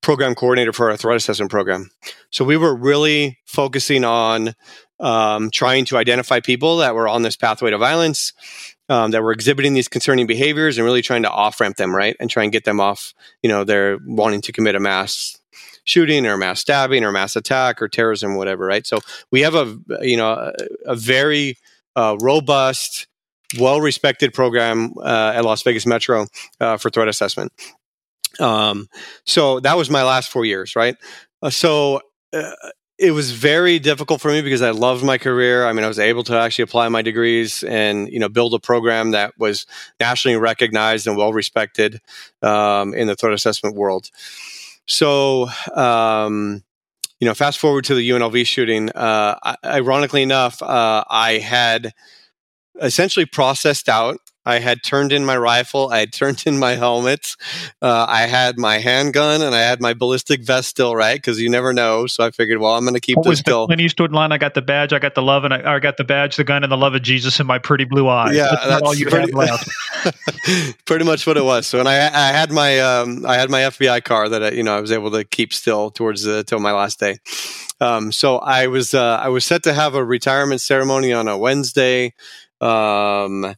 [0.00, 1.90] program coordinator for our threat assessment program.
[2.30, 4.54] So we were really focusing on
[5.00, 8.32] um, trying to identify people that were on this pathway to violence,
[8.88, 12.16] um, that were exhibiting these concerning behaviors, and really trying to off ramp them, right,
[12.20, 13.14] and try and get them off.
[13.42, 15.38] You know, they're wanting to commit a mass
[15.84, 18.86] shooting or mass stabbing or mass attack or terrorism, whatever, right?
[18.86, 20.52] So we have a you know a,
[20.86, 21.58] a very
[21.94, 23.06] uh, robust,
[23.58, 26.26] well respected program uh, at Las Vegas Metro
[26.60, 27.52] uh, for threat assessment.
[28.38, 28.88] Um,
[29.24, 30.96] so that was my last four years, right?
[31.42, 32.00] Uh, so
[32.32, 32.52] uh,
[32.98, 35.66] it was very difficult for me because I loved my career.
[35.66, 38.58] I mean, I was able to actually apply my degrees and you know build a
[38.58, 39.66] program that was
[40.00, 42.00] nationally recognized and well respected
[42.42, 44.10] um, in the threat assessment world.
[44.86, 46.62] So, um,
[47.20, 48.90] you know, fast forward to the UNLV shooting.
[48.90, 51.92] Uh, ironically enough, uh, I had
[52.80, 55.90] essentially processed out I had turned in my rifle.
[55.90, 57.36] I had turned in my helmet.
[57.82, 61.16] Uh, I had my handgun and I had my ballistic vest still, right?
[61.16, 62.06] Because you never know.
[62.06, 63.66] So I figured, well, I'm going to keep what this still.
[63.66, 64.30] Clint Eastwood line.
[64.32, 64.92] I got the badge.
[64.92, 66.94] I got the love, and I, I, got the badge, the gun, and the love
[66.94, 68.34] of Jesus in my pretty blue eyes.
[68.34, 69.68] Yeah, that's, that's all you pretty, left.
[70.86, 71.66] pretty much what it was.
[71.66, 74.62] So, and I, I had my, um, I had my FBI car that I, you
[74.62, 77.18] know I was able to keep still towards the till my last day.
[77.80, 81.36] Um, so I was, uh, I was set to have a retirement ceremony on a
[81.36, 82.14] Wednesday.
[82.60, 83.54] Um,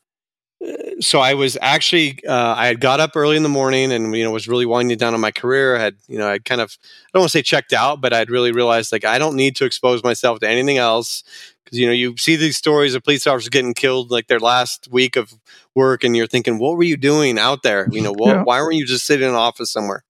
[1.00, 4.24] so I was actually uh, I had got up early in the morning and you
[4.24, 5.76] know was really winding down on my career.
[5.76, 8.12] I had you know I kind of I don't want to say checked out, but
[8.12, 11.22] I'd really realized like I don't need to expose myself to anything else
[11.64, 14.88] because you know you see these stories of police officers getting killed like their last
[14.90, 15.32] week of
[15.74, 17.88] work, and you're thinking, what were you doing out there?
[17.92, 18.42] You know, yeah.
[18.42, 20.02] why weren't you just sitting in an office somewhere?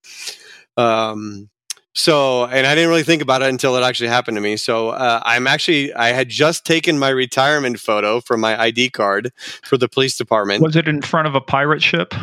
[0.77, 1.49] Um,
[1.99, 4.55] so, and I didn't really think about it until it actually happened to me.
[4.55, 9.33] So, uh, I'm actually, I had just taken my retirement photo from my ID card
[9.63, 10.63] for the police department.
[10.63, 12.13] Was it in front of a pirate ship?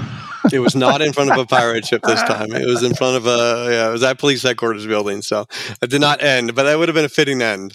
[0.52, 2.52] It was not in front of a pirate ship this time.
[2.52, 5.22] It was in front of a yeah, it was at police headquarters building.
[5.22, 5.46] So
[5.82, 7.74] it did not end, but that would have been a fitting end.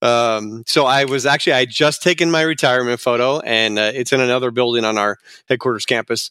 [0.00, 4.20] Um, so I was actually I just taken my retirement photo, and uh, it's in
[4.20, 5.18] another building on our
[5.48, 6.30] headquarters campus.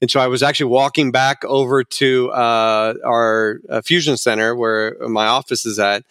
[0.00, 4.96] And so I was actually walking back over to uh, our uh, fusion center where
[5.08, 6.04] my office is at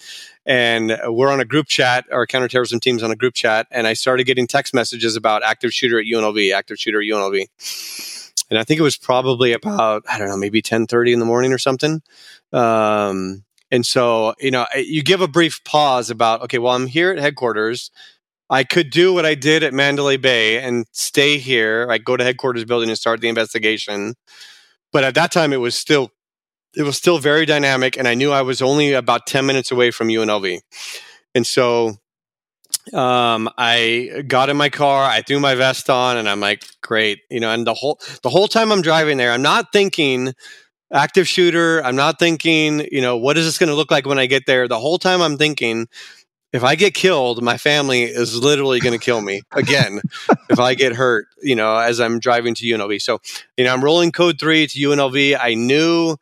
[0.46, 3.94] and we're on a group chat our counterterrorism team's on a group chat and i
[3.94, 7.46] started getting text messages about active shooter at unlv active shooter at unlv
[8.52, 11.26] and I think it was probably about I don't know maybe ten thirty in the
[11.26, 12.02] morning or something.
[12.54, 17.12] Um, and so you know you give a brief pause about okay, well I'm here
[17.12, 17.90] at headquarters.
[18.50, 21.88] I could do what I did at Mandalay Bay and stay here.
[21.90, 24.16] I go to headquarters building and start the investigation.
[24.92, 26.12] But at that time, it was still
[26.76, 29.92] it was still very dynamic, and I knew I was only about ten minutes away
[29.92, 30.60] from UNLV.
[31.34, 31.96] And so
[32.94, 37.20] um, I got in my car, I threw my vest on, and I'm like, great,
[37.30, 37.52] you know.
[37.52, 40.34] And the whole the whole time I'm driving there, I'm not thinking
[40.92, 41.84] active shooter.
[41.84, 44.46] I'm not thinking, you know, what is this going to look like when I get
[44.46, 44.68] there?
[44.68, 45.88] The whole time I'm thinking,
[46.54, 50.02] if I get killed, my family is literally going to kill me again.
[50.50, 53.02] if I get hurt, you know, as I'm driving to UNLV.
[53.02, 53.20] So,
[53.58, 55.38] you know, I'm rolling code three to UNLV.
[55.40, 56.18] I knew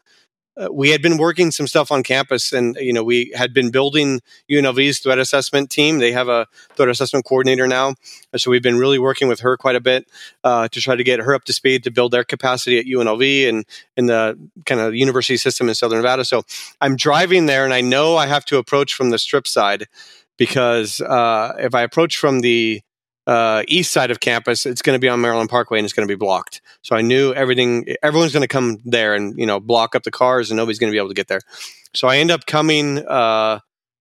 [0.60, 3.72] uh, we had been working some stuff on campus and you know we had been
[3.72, 4.20] building
[4.52, 6.00] unlv's threat assessment team.
[6.00, 7.96] They have a threat assessment coordinator now
[8.36, 10.08] so we've been really working with her quite a bit
[10.44, 13.50] uh, to try to get her up to speed to build their capacity at unlv
[13.50, 13.66] and
[13.98, 16.26] in the kind of university system in southern nevada.
[16.26, 16.44] So
[16.82, 19.88] i'm driving there and i know i have to approach from the strip side
[20.38, 22.82] because uh, if i approach from the
[23.28, 26.08] uh, east side of campus, it's going to be on Maryland Parkway and it's going
[26.08, 26.62] to be blocked.
[26.82, 30.12] So I knew everything, everyone's going to come there and, you know, block up the
[30.12, 31.42] cars and nobody's going to be able to get there.
[31.94, 33.60] So I end up coming uh,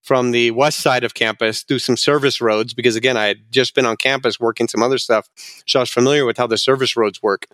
[0.09, 3.75] from the west side of campus through some service roads because, again, I had just
[3.75, 5.29] been on campus working some other stuff.
[5.67, 7.47] So I was familiar with how the service roads work.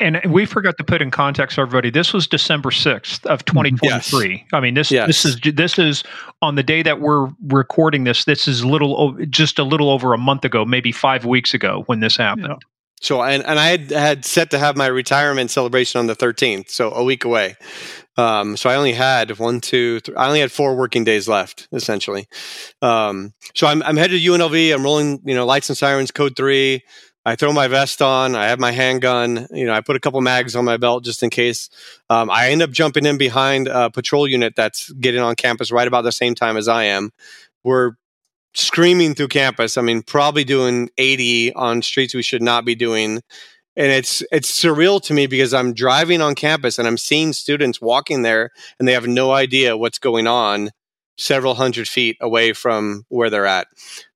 [0.00, 1.90] And we forgot to put in context everybody.
[1.90, 4.46] This was December sixth of twenty twenty three.
[4.54, 5.06] I mean this yes.
[5.06, 6.02] this is this is
[6.40, 8.24] on the day that we're recording this.
[8.24, 12.00] This is little just a little over a month ago, maybe five weeks ago when
[12.00, 12.46] this happened.
[12.48, 12.56] Yeah.
[13.00, 16.70] So and, and I had, had set to have my retirement celebration on the thirteenth,
[16.70, 17.56] so a week away.
[18.16, 21.68] Um, so I only had one, two, three, I only had four working days left,
[21.72, 22.28] essentially.
[22.82, 24.74] Um, so I'm I'm headed to UNLV.
[24.74, 26.82] I'm rolling, you know, lights and sirens, code three.
[27.24, 28.34] I throw my vest on.
[28.34, 29.46] I have my handgun.
[29.50, 31.68] You know, I put a couple mags on my belt just in case.
[32.08, 35.86] Um, I end up jumping in behind a patrol unit that's getting on campus right
[35.86, 37.10] about the same time as I am.
[37.62, 37.92] We're
[38.54, 39.76] screaming through campus.
[39.76, 43.22] I mean, probably doing 80 on streets we should not be doing.
[43.76, 47.80] And it's it's surreal to me because I'm driving on campus and I'm seeing students
[47.80, 50.70] walking there and they have no idea what's going on
[51.16, 53.68] several hundred feet away from where they're at.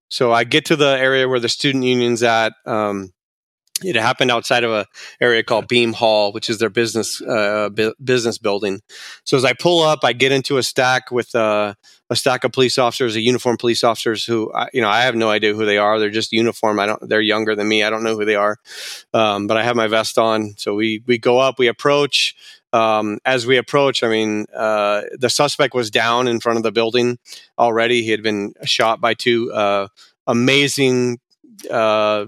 [0.08, 2.52] So I get to the area where the student union's at.
[2.66, 3.12] Um,
[3.82, 4.86] it happened outside of a
[5.20, 8.80] area called Beam Hall, which is their business uh, bu- business building.
[9.24, 11.74] So as I pull up, I get into a stack with uh,
[12.10, 15.30] a stack of police officers, a uniformed police officers who you know I have no
[15.30, 15.98] idea who they are.
[15.98, 16.78] They're just uniform.
[16.78, 17.08] I don't.
[17.08, 17.82] They're younger than me.
[17.82, 18.58] I don't know who they are,
[19.12, 20.54] um, but I have my vest on.
[20.56, 22.36] So we we go up, we approach.
[22.72, 26.72] Um, as we approach, I mean, uh, the suspect was down in front of the
[26.72, 27.18] building
[27.56, 28.02] already.
[28.02, 29.86] He had been shot by two uh,
[30.26, 31.20] amazing,
[31.70, 32.26] uh,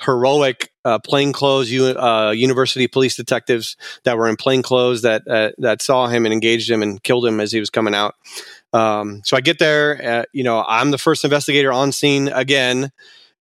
[0.00, 5.82] heroic uh, plainclothes uh, university police detectives that were in plain clothes that uh, that
[5.82, 8.14] saw him and engaged him and killed him as he was coming out.
[8.72, 10.26] Um, so I get there.
[10.32, 12.90] you know, I'm the first investigator on scene again.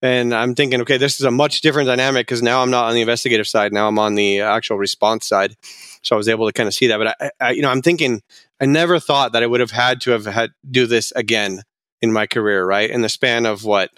[0.01, 2.95] And I'm thinking, okay, this is a much different dynamic because now I'm not on
[2.95, 3.73] the investigative side.
[3.73, 5.57] Now I'm on the actual response side
[6.03, 6.99] so I was able to kind of see that.
[6.99, 8.23] But I, I, you know, I'm thinking
[8.61, 11.63] I never thought that I would have had to have had do this again
[12.01, 12.91] in my career, right?
[12.91, 13.91] In the span of what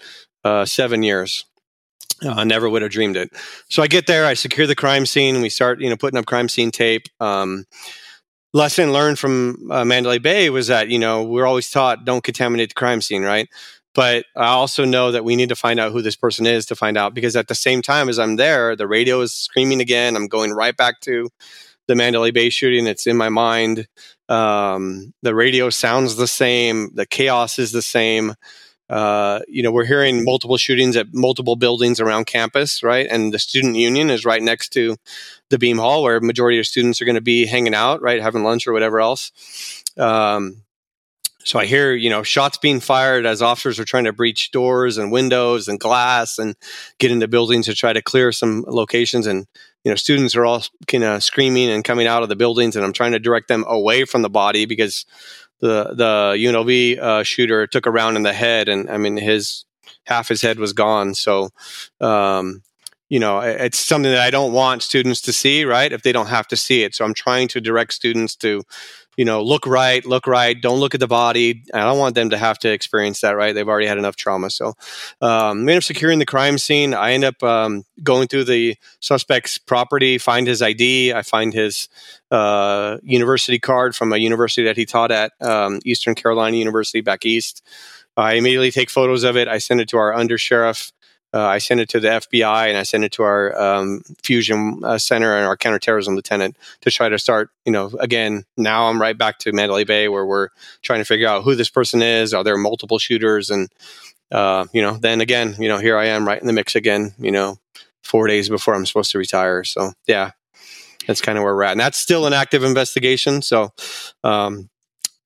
[0.43, 1.45] uh, seven years.
[2.23, 3.31] Uh, I never would have dreamed it.
[3.69, 5.41] So I get there, I secure the crime scene.
[5.41, 7.07] We start, you know, putting up crime scene tape.
[7.19, 7.65] Um,
[8.53, 12.69] lesson learned from uh, Mandalay Bay was that you know we're always taught don't contaminate
[12.69, 13.49] the crime scene, right?
[13.93, 16.75] But I also know that we need to find out who this person is to
[16.75, 20.15] find out because at the same time as I'm there, the radio is screaming again.
[20.15, 21.29] I'm going right back to
[21.87, 22.87] the Mandalay Bay shooting.
[22.87, 23.87] It's in my mind.
[24.29, 26.91] Um, the radio sounds the same.
[26.95, 28.35] The chaos is the same.
[28.89, 33.07] Uh, you know, we're hearing multiple shootings at multiple buildings around campus, right?
[33.09, 34.95] And the student union is right next to
[35.51, 38.43] the Beam Hall, where majority of students are going to be hanging out, right, having
[38.43, 39.31] lunch or whatever else.
[39.97, 40.63] Um,
[41.43, 44.97] so I hear, you know, shots being fired as officers are trying to breach doors
[44.97, 46.55] and windows and glass and
[46.99, 49.27] get into buildings to try to clear some locations.
[49.27, 49.47] And
[49.83, 52.85] you know students are all kind of screaming and coming out of the buildings and
[52.85, 55.05] i'm trying to direct them away from the body because
[55.59, 59.65] the the unlv uh, shooter took a round in the head and i mean his
[60.05, 61.49] half his head was gone so
[61.99, 62.61] um,
[63.11, 65.91] you know, it's something that I don't want students to see, right?
[65.91, 66.95] If they don't have to see it.
[66.95, 68.63] So I'm trying to direct students to,
[69.17, 71.65] you know, look right, look right, don't look at the body.
[71.73, 73.53] I don't want them to have to experience that, right?
[73.53, 74.49] They've already had enough trauma.
[74.49, 74.75] So,
[75.19, 76.93] um, end up securing the crime scene.
[76.93, 81.89] I end up um, going through the suspect's property, find his ID, I find his
[82.31, 87.25] uh, university card from a university that he taught at, um, Eastern Carolina University back
[87.25, 87.61] east.
[88.15, 89.49] I immediately take photos of it.
[89.49, 90.93] I send it to our undersheriff.
[91.33, 94.81] Uh, I send it to the FBI and I send it to our um, fusion
[94.83, 97.49] uh, center and our counterterrorism lieutenant to try to start.
[97.65, 100.49] You know, again, now I'm right back to Mandalay Bay where we're
[100.81, 102.33] trying to figure out who this person is.
[102.33, 103.49] Are there multiple shooters?
[103.49, 103.69] And
[104.31, 107.13] uh, you know, then again, you know, here I am right in the mix again.
[107.17, 107.59] You know,
[108.03, 109.63] four days before I'm supposed to retire.
[109.63, 110.31] So yeah,
[111.07, 113.41] that's kind of where we're at, and that's still an active investigation.
[113.41, 113.71] So
[114.23, 114.69] um,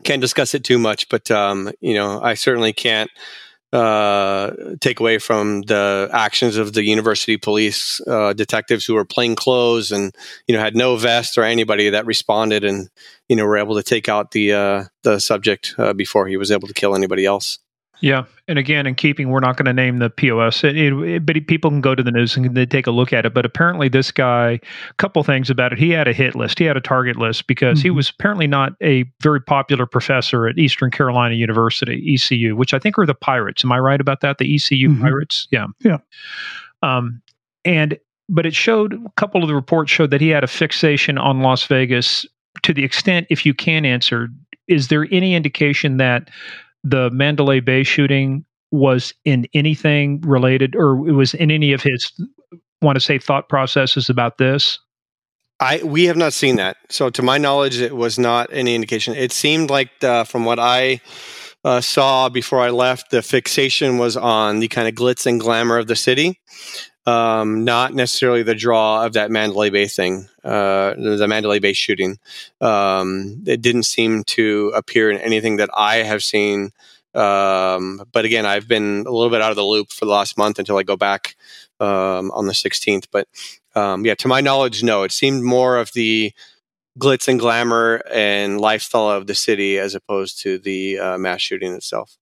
[0.03, 3.09] can't discuss it too much, but um, you know, I certainly can't
[3.75, 9.35] uh, take away from the actions of the university police uh, detectives who were plain
[9.35, 10.15] clothes and
[10.47, 12.89] you know had no vest or anybody that responded and
[13.27, 16.51] you know were able to take out the uh, the subject uh, before he was
[16.51, 17.59] able to kill anybody else.
[18.01, 21.35] Yeah, and again, in keeping, we're not going to name the POS, it, it, but
[21.47, 23.33] people can go to the news and they take a look at it.
[23.33, 25.79] But apparently, this guy, a couple things about it.
[25.79, 27.87] He had a hit list, he had a target list because mm-hmm.
[27.87, 32.79] he was apparently not a very popular professor at Eastern Carolina University, ECU, which I
[32.79, 33.63] think are the Pirates.
[33.63, 34.37] Am I right about that?
[34.37, 35.01] The ECU mm-hmm.
[35.01, 35.47] Pirates?
[35.51, 35.67] Yeah.
[35.79, 35.97] Yeah.
[36.83, 37.21] Um,
[37.63, 41.17] and but it showed a couple of the reports showed that he had a fixation
[41.17, 42.25] on Las Vegas
[42.63, 44.29] to the extent, if you can answer,
[44.67, 46.29] is there any indication that
[46.85, 52.11] the Mandalay Bay shooting was in anything related or it was in any of his
[52.81, 54.79] want to say thought processes about this?
[55.59, 56.77] I we have not seen that.
[56.89, 59.15] So to my knowledge, it was not any indication.
[59.15, 61.01] It seemed like uh, from what I
[61.63, 65.77] uh, saw before I left, the fixation was on the kind of glitz and glamour
[65.77, 66.39] of the city,
[67.05, 72.17] um, not necessarily the draw of that Mandalay Bay thing, uh, the Mandalay Bay shooting.
[72.61, 76.71] Um, it didn't seem to appear in anything that I have seen.
[77.13, 80.37] Um, but again, I've been a little bit out of the loop for the last
[80.37, 81.35] month until I go back
[81.79, 83.07] um, on the 16th.
[83.11, 83.27] But
[83.75, 85.03] um, yeah, to my knowledge, no.
[85.03, 86.33] It seemed more of the
[86.99, 91.73] glitz and glamour and lifestyle of the city as opposed to the uh, mass shooting
[91.73, 92.17] itself.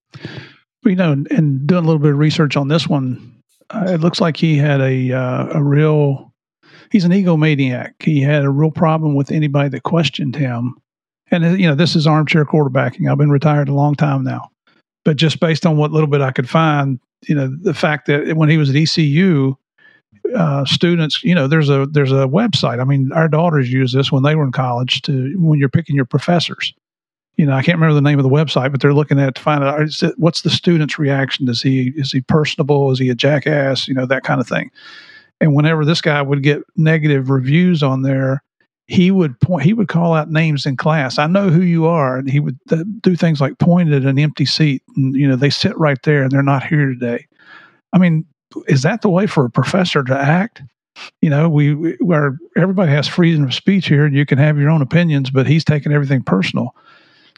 [0.83, 3.32] You know, and doing a little bit of research on this one,
[3.73, 6.33] it looks like he had a uh, a real
[6.91, 7.93] he's an egomaniac.
[7.99, 10.75] He had a real problem with anybody that questioned him.
[11.31, 13.11] And uh, you know, this is armchair quarterbacking.
[13.11, 14.49] I've been retired a long time now,
[15.03, 18.35] but just based on what little bit I could find, you know, the fact that
[18.35, 19.55] when he was at ECU,
[20.35, 22.79] uh, students, you know, there's a there's a website.
[22.79, 25.95] I mean, our daughters use this when they were in college to when you're picking
[25.95, 26.73] your professors
[27.35, 29.41] you know, I can't remember the name of the website, but they're looking at to
[29.41, 31.49] find out it, what's the student's reaction.
[31.49, 32.91] Is he is he personable?
[32.91, 33.87] Is he a jackass?
[33.87, 34.69] You know, that kind of thing.
[35.41, 38.43] And whenever this guy would get negative reviews on there,
[38.87, 39.65] he would point.
[39.65, 41.17] He would call out names in class.
[41.17, 44.19] I know who you are, and he would th- do things like point at an
[44.19, 47.25] empty seat, and you know they sit right there, and they're not here today.
[47.93, 48.25] I mean,
[48.67, 50.61] is that the way for a professor to act?
[51.21, 54.69] You know, we where everybody has freedom of speech here, and you can have your
[54.69, 56.75] own opinions, but he's taking everything personal.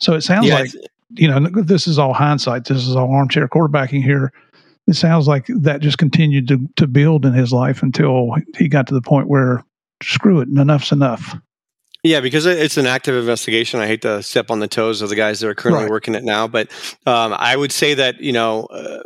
[0.02, 0.72] So it sounds yeah, like,
[1.16, 2.66] you know, this is all hindsight.
[2.66, 4.32] This is all armchair quarterbacking here.
[4.88, 8.88] It sounds like that just continued to, to build in his life until he got
[8.88, 9.64] to the point where
[10.04, 11.36] screw it, and enough's enough.
[12.04, 13.80] Yeah, because it's an active investigation.
[13.80, 15.91] I hate to step on the toes of the guys that are currently right.
[15.91, 16.70] working it now, but
[17.08, 19.02] um, I would say that you know uh,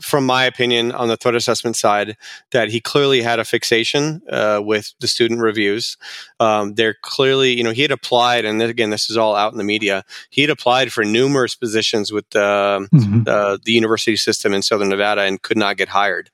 [0.00, 2.16] from my opinion, on the threat assessment side,
[2.50, 5.96] that he clearly had a fixation uh, with the student reviews.
[6.40, 9.58] Um, they're clearly, you know, he had applied, and again, this is all out in
[9.58, 10.04] the media.
[10.30, 13.22] He had applied for numerous positions with the, mm-hmm.
[13.26, 16.30] uh, the university system in Southern Nevada and could not get hired.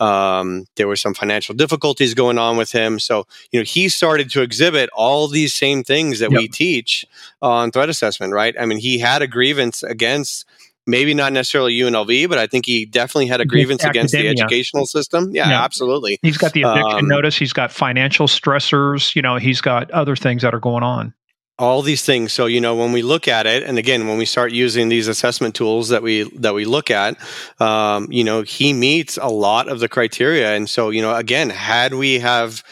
[0.00, 3.00] Um, there were some financial difficulties going on with him.
[3.00, 6.38] So, you know, he started to exhibit all these same things that yep.
[6.38, 7.04] we teach
[7.42, 8.54] on threat assessment, right?
[8.58, 10.46] I mean, he had a grievance against
[10.88, 14.86] maybe not necessarily UNLV, but I think he definitely had a grievance against the educational
[14.86, 15.30] system.
[15.32, 16.18] Yeah, yeah, absolutely.
[16.22, 17.36] He's got the eviction um, notice.
[17.36, 19.14] He's got financial stressors.
[19.14, 21.14] You know, he's got other things that are going on.
[21.58, 22.32] All these things.
[22.32, 25.08] So you know, when we look at it, and again, when we start using these
[25.08, 27.18] assessment tools that we that we look at,
[27.60, 30.54] um, you know, he meets a lot of the criteria.
[30.54, 32.62] And so you know, again, had we have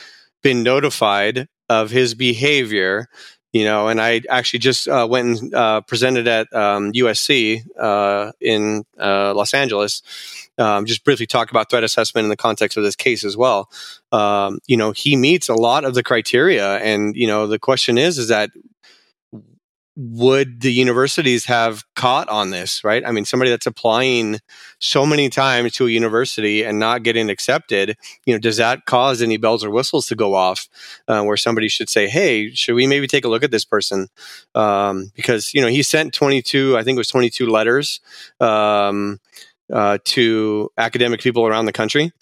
[0.42, 3.08] been notified of his behavior
[3.56, 8.32] you know and i actually just uh, went and uh, presented at um, usc uh,
[8.40, 10.02] in uh, los angeles
[10.58, 13.70] um, just briefly talk about threat assessment in the context of this case as well.
[14.12, 17.98] Um, you know he meets a lot of the criteria and you know the question
[17.98, 18.50] is is that
[19.96, 23.02] would the universities have caught on this, right?
[23.06, 24.40] I mean, somebody that's applying
[24.78, 29.22] so many times to a university and not getting accepted, you know, does that cause
[29.22, 30.68] any bells or whistles to go off
[31.08, 34.08] uh, where somebody should say, hey, should we maybe take a look at this person?
[34.54, 38.00] Um, because, you know, he sent 22, I think it was 22 letters
[38.38, 39.18] um,
[39.72, 42.12] uh, to academic people around the country.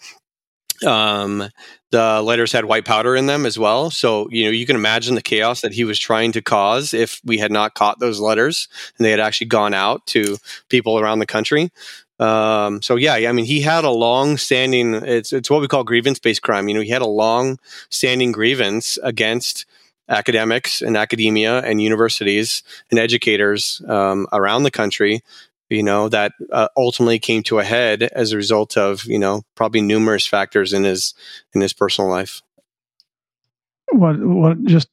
[0.85, 1.49] Um,
[1.91, 3.89] the letters had white powder in them as well.
[3.89, 7.21] So, you know, you can imagine the chaos that he was trying to cause if
[7.23, 8.67] we had not caught those letters
[8.97, 11.71] and they had actually gone out to people around the country.
[12.19, 15.83] Um, so yeah, I mean, he had a long standing, it's, it's what we call
[15.83, 16.67] grievance based crime.
[16.67, 17.59] You know, he had a long
[17.89, 19.65] standing grievance against
[20.07, 25.23] academics and academia and universities and educators um, around the country
[25.69, 29.43] you know that uh, ultimately came to a head as a result of you know
[29.55, 31.13] probably numerous factors in his
[31.53, 32.41] in his personal life.
[33.91, 34.87] What what just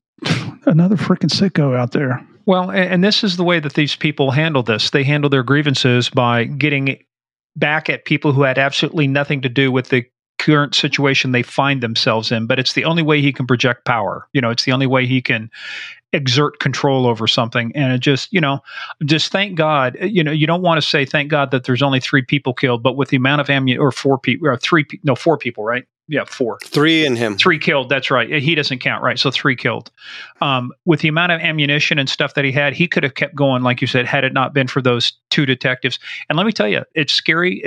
[0.66, 2.24] another freaking sicko out there.
[2.46, 4.90] Well and, and this is the way that these people handle this.
[4.90, 7.02] They handle their grievances by getting
[7.56, 10.04] back at people who had absolutely nothing to do with the
[10.38, 14.26] current situation they find themselves in but it's the only way he can project power.
[14.32, 15.50] You know it's the only way he can
[16.12, 17.72] exert control over something.
[17.74, 18.60] And it just you know
[19.04, 22.00] just thank god you know you don't want to say thank god that there's only
[22.00, 25.14] three people killed but with the amount of ammunition or four people or three no
[25.14, 25.84] four people right?
[26.08, 26.58] Yeah four.
[26.64, 27.38] Three in him.
[27.38, 28.28] Three killed that's right.
[28.42, 29.18] He doesn't count right?
[29.18, 29.90] So three killed.
[30.40, 33.34] Um, with the amount of ammunition and stuff that he had he could have kept
[33.34, 35.98] going like you said had it not been for those two detectives.
[36.28, 37.62] And let me tell you it's scary.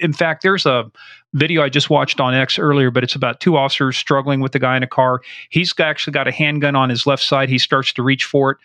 [0.00, 0.90] In fact there's a
[1.34, 4.58] video I just watched on X earlier, but it's about two officers struggling with the
[4.58, 5.20] guy in a car.
[5.50, 7.48] He's actually got a handgun on his left side.
[7.48, 8.58] He starts to reach for it.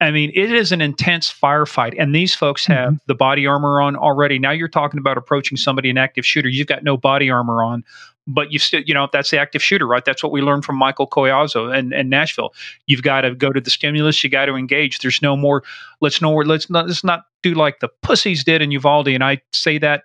[0.00, 2.96] I mean, it is an intense firefight, and these folks have mm-hmm.
[3.06, 4.38] the body armor on already.
[4.38, 6.48] Now you're talking about approaching somebody, an active shooter.
[6.48, 7.82] You've got no body armor on,
[8.26, 10.04] but you still, you know, that's the active shooter, right?
[10.04, 12.52] That's what we learned from Michael Collazo and, and Nashville.
[12.86, 14.22] You've got to go to the stimulus.
[14.22, 14.98] You got to engage.
[14.98, 15.62] There's no more.
[16.02, 16.44] Let's know where.
[16.44, 16.88] Let's not.
[16.88, 19.08] Let's not do like the pussies did in Uvalde.
[19.08, 20.02] And I say that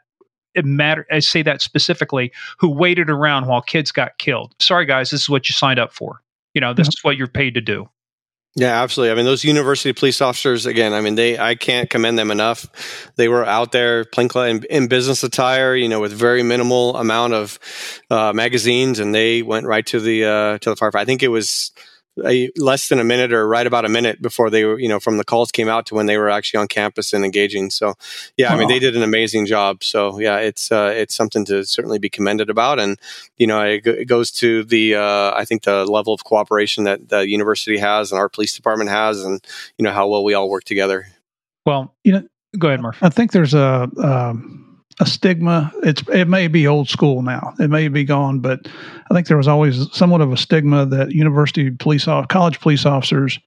[0.55, 4.55] it matter I say that specifically who waited around while kids got killed.
[4.59, 6.21] Sorry guys, this is what you signed up for.
[6.53, 7.89] You know, this is what you're paid to do.
[8.55, 9.13] Yeah, absolutely.
[9.13, 12.67] I mean, those university police officers, again, I mean, they, I can't commend them enough.
[13.15, 17.33] They were out there playing in, in business attire, you know, with very minimal amount
[17.33, 17.59] of
[18.09, 20.99] uh, magazines, and they went right to the uh, to the firefight.
[20.99, 21.71] I think it was
[22.25, 24.99] a, less than a minute or right about a minute before they were, you know,
[24.99, 27.69] from the calls came out to when they were actually on campus and engaging.
[27.69, 27.95] So,
[28.37, 28.55] yeah, wow.
[28.55, 29.83] I mean, they did an amazing job.
[29.83, 32.99] So, yeah, it's uh, it's something to certainly be commended about, and
[33.37, 37.09] you know, it, it goes to the uh, I think the level of cooperation that
[37.09, 39.43] the university has and our police department has, and
[39.77, 41.07] you know how well we all work together.
[41.65, 42.97] Well, you know, go ahead, Murph.
[43.01, 43.89] I think there's a.
[43.97, 44.70] Um,
[45.01, 45.73] a stigma.
[45.83, 47.53] It's it may be old school now.
[47.59, 48.67] It may be gone, but
[49.09, 53.39] I think there was always somewhat of a stigma that university police college police officers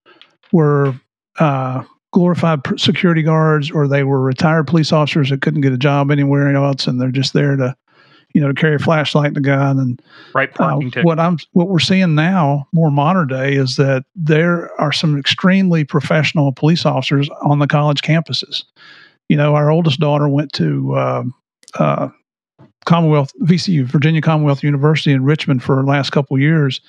[0.53, 0.95] were
[1.39, 6.11] uh, glorified security guards, or they were retired police officers that couldn't get a job
[6.11, 7.77] anywhere else, and they're just there to,
[8.35, 9.79] you know, to carry a flashlight and a gun.
[9.79, 10.03] And
[10.35, 14.93] right, uh, what I'm what we're seeing now, more modern day, is that there are
[14.93, 18.65] some extremely professional police officers on the college campuses
[19.29, 21.25] you know, our oldest daughter went to uh,
[21.79, 22.09] uh,
[22.87, 26.81] Commonwealth VCU, Virginia Commonwealth University in Richmond for the last couple years,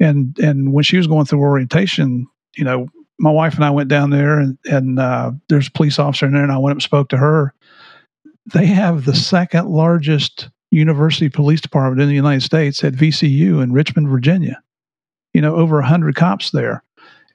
[0.00, 2.88] and and when she was going through orientation, you know,
[3.18, 6.32] my wife and I went down there, and and uh, there's a police officer in
[6.32, 7.54] there, and I went up and spoke to her.
[8.52, 13.72] They have the second largest university police department in the United States at VCU in
[13.72, 14.60] Richmond, Virginia.
[15.32, 16.82] You know, over hundred cops there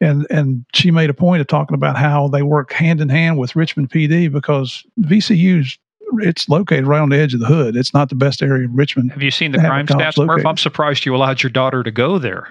[0.01, 3.37] and and she made a point of talking about how they work hand in hand
[3.37, 5.77] with Richmond PD because VCU's
[6.19, 7.75] it's located right on the edge of the hood.
[7.75, 9.11] It's not the best area of Richmond.
[9.11, 10.45] Have you seen the crime stats, Murph?
[10.45, 12.47] I'm surprised you allowed your daughter to go there.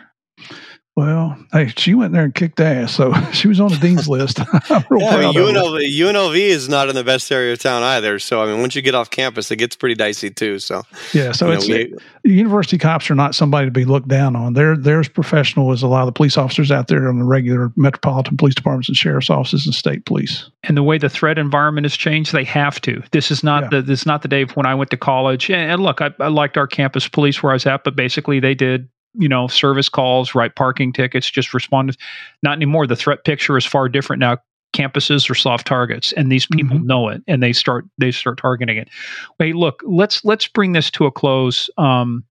[0.96, 4.38] Well, hey, she went there and kicked ass, so she was on the dean's list.
[4.38, 8.18] yeah, I mean, UNLV, UNLV is not in the best area of town either.
[8.18, 10.58] So, I mean, once you get off campus, it gets pretty dicey too.
[10.58, 11.84] So, yeah, so it's know,
[12.24, 14.54] we, university cops are not somebody to be looked down on.
[14.54, 17.26] They're they're as professional as a lot of the police officers out there in the
[17.26, 20.48] regular metropolitan police departments and sheriff's offices and state police.
[20.62, 23.02] And the way the threat environment has changed, they have to.
[23.12, 23.68] This is not yeah.
[23.68, 25.50] the this is not the day when I went to college.
[25.50, 28.54] And, look, I, I liked our campus police where I was at, but basically they
[28.54, 28.88] did
[29.18, 31.96] you know, service calls, write parking tickets, just respond.
[32.42, 32.86] Not anymore.
[32.86, 34.38] The threat picture is far different now.
[34.74, 36.86] Campuses are soft targets, and these people mm-hmm.
[36.86, 38.88] know it, and they start they start targeting it.
[39.38, 41.70] Wait, look, let's let's bring this to a close.
[41.78, 42.24] Um,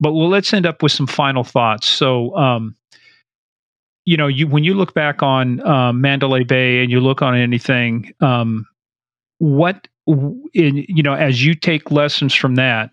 [0.00, 1.86] but well, let's end up with some final thoughts.
[1.86, 2.74] So, um,
[4.04, 7.36] you know, you when you look back on uh, Mandalay Bay and you look on
[7.36, 8.66] anything, um,
[9.38, 12.90] what in you know, as you take lessons from that,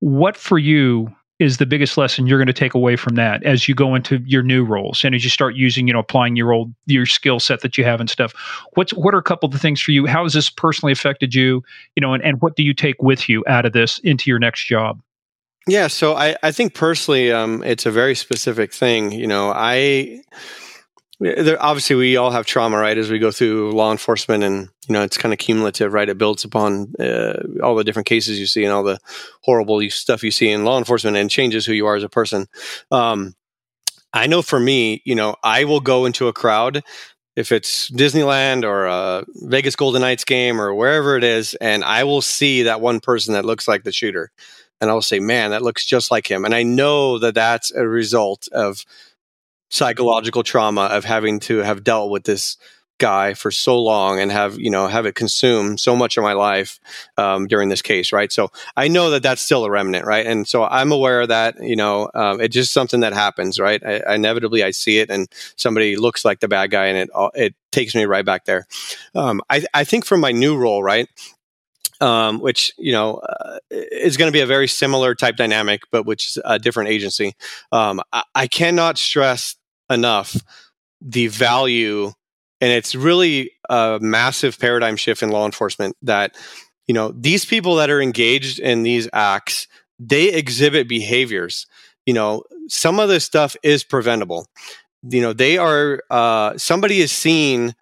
[0.00, 3.68] what for you is the biggest lesson you're going to take away from that as
[3.68, 6.52] you go into your new roles and as you start using, you know, applying your
[6.52, 8.32] old your skill set that you have and stuff?
[8.74, 10.06] What's what are a couple of the things for you?
[10.06, 11.62] How has this personally affected you?
[11.96, 14.38] You know, and, and what do you take with you out of this into your
[14.38, 15.00] next job?
[15.66, 19.12] Yeah, so I, I think personally, um, it's a very specific thing.
[19.12, 20.22] You know, I
[21.20, 22.96] there, obviously we all have trauma, right?
[22.96, 26.08] As we go through law enforcement, and you know, it's kind of cumulative, right?
[26.08, 28.98] It builds upon uh, all the different cases you see and all the
[29.42, 32.46] horrible stuff you see in law enforcement, and changes who you are as a person.
[32.90, 33.34] Um,
[34.12, 36.82] I know for me, you know, I will go into a crowd
[37.36, 42.04] if it's Disneyland or a Vegas Golden Knights game or wherever it is, and I
[42.04, 44.30] will see that one person that looks like the shooter,
[44.80, 47.86] and I'll say, "Man, that looks just like him," and I know that that's a
[47.86, 48.84] result of
[49.68, 52.56] psychological trauma of having to have dealt with this
[52.98, 56.32] guy for so long and have you know have it consume so much of my
[56.32, 56.80] life
[57.16, 58.32] um, during this case right?
[58.32, 60.26] So i know that that's still a remnant right?
[60.26, 63.80] And so i'm aware of that you know um, it's just something that happens right?
[63.84, 67.54] I, inevitably i see it and somebody looks like the bad guy and it it
[67.70, 68.66] takes me right back there.
[69.14, 71.08] Um, I, I think for my new role right
[72.00, 76.06] um, which you know uh, is going to be a very similar type dynamic, but
[76.06, 77.34] which is a different agency.
[77.72, 79.56] Um, I, I, cannot stress
[79.90, 80.36] enough
[81.00, 82.12] the value
[82.60, 86.36] and it's really a massive paradigm shift in law enforcement that
[86.86, 89.68] you know these people that are engaged in these acts
[90.00, 91.66] they exhibit behaviors.
[92.06, 94.46] You know some of this stuff is preventable.
[95.02, 97.74] You know they are uh, somebody is seen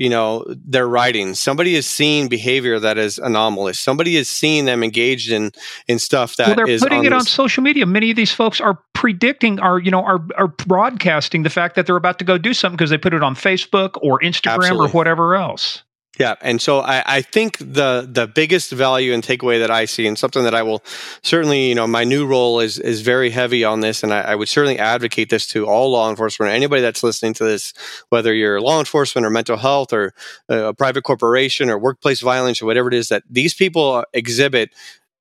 [0.00, 3.78] you know their writing somebody is seeing behavior that is anomalous.
[3.78, 5.52] Somebody is seeing them engaged in
[5.88, 7.84] in stuff that well, they're putting it on social media.
[7.84, 11.86] Many of these folks are predicting are you know are are broadcasting the fact that
[11.86, 14.88] they're about to go do something because they put it on facebook or instagram Absolutely.
[14.88, 15.82] or whatever else
[16.18, 20.06] yeah, and so I, I, think the the biggest value and takeaway that I see,
[20.06, 20.82] and something that I will
[21.22, 24.34] certainly, you know, my new role is is very heavy on this, and I, I
[24.34, 27.72] would certainly advocate this to all law enforcement, anybody that's listening to this,
[28.08, 30.12] whether you're law enforcement or mental health or
[30.48, 34.74] a private corporation or workplace violence or whatever it is, that these people exhibit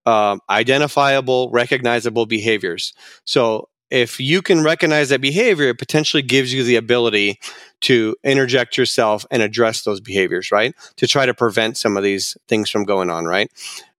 [0.08, 2.94] um, identifiable, recognizable behaviors.
[3.26, 7.40] So if you can recognize that behavior, it potentially gives you the ability
[7.82, 10.76] to interject yourself and address those behaviors, right?
[10.98, 13.52] To try to prevent some of these things from going on, right?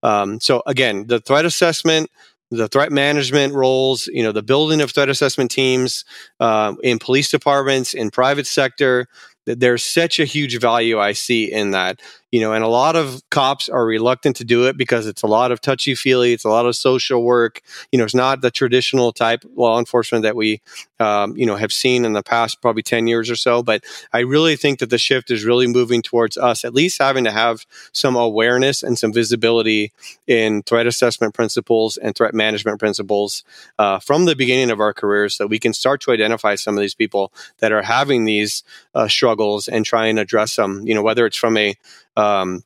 [0.03, 2.11] Um, so again, the threat assessment,
[2.51, 6.05] the threat management roles, you know, the building of threat assessment teams
[6.41, 9.07] uh, in police departments, in private sector,
[9.47, 13.23] there's such a huge value I see in that you know, and a lot of
[13.31, 16.49] cops are reluctant to do it because it's a lot of touchy feely, it's a
[16.49, 17.61] lot of social work.
[17.91, 20.61] You know, it's not the traditional type law enforcement that we,
[21.01, 23.63] um, you know, have seen in the past probably 10 years or so.
[23.63, 27.25] But I really think that the shift is really moving towards us at least having
[27.25, 29.93] to have some awareness and some visibility
[30.27, 33.43] in threat assessment principles and threat management principles
[33.79, 36.81] uh, from the beginning of our careers so we can start to identify some of
[36.81, 38.63] these people that are having these
[38.95, 41.75] uh, struggles and try and address them, you know, whether it's from a
[42.21, 42.63] um,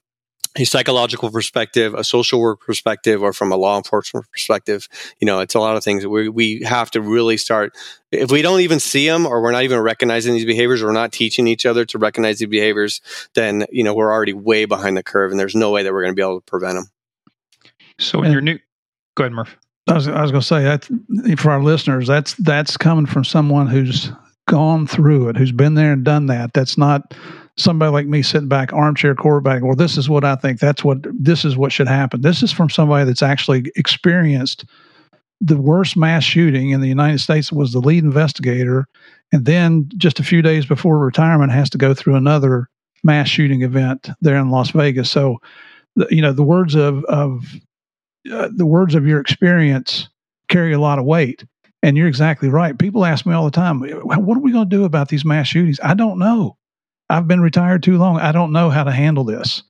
[0.57, 4.88] a psychological perspective, a social work perspective, or from a law enforcement perspective.
[5.20, 7.72] You know, it's a lot of things that we, we have to really start.
[8.12, 10.92] If we don't even see them or we're not even recognizing these behaviors or we're
[10.92, 13.00] not teaching each other to recognize these behaviors,
[13.34, 16.02] then, you know, we're already way behind the curve and there's no way that we're
[16.02, 16.86] going to be able to prevent them.
[17.98, 18.59] So in your new,
[19.16, 19.57] go ahead, Murph.
[19.88, 23.24] I was, I was going to say that for our listeners, that's, that's coming from
[23.24, 24.12] someone who's
[24.46, 26.52] gone through it, who's been there and done that.
[26.52, 27.12] That's not,
[27.57, 30.59] somebody like me sitting back armchair quarterback well this is what i think.
[30.59, 32.20] That's what this is what should happen.
[32.20, 34.64] This is from somebody that's actually experienced
[35.40, 38.86] the worst mass shooting in the united states was the lead investigator
[39.32, 42.68] and then just a few days before retirement has to go through another
[43.02, 45.11] mass shooting event there in las vegas.
[45.11, 45.38] So
[46.11, 47.44] you know the words of of
[48.32, 50.09] uh, the words of your experience
[50.48, 51.44] carry a lot of weight
[51.82, 52.78] and you're exactly right.
[52.78, 55.46] People ask me all the time what are we going to do about these mass
[55.46, 55.78] shootings?
[55.82, 56.57] I don't know
[57.14, 58.18] I've been retired too long.
[58.18, 59.62] I don't know how to handle this.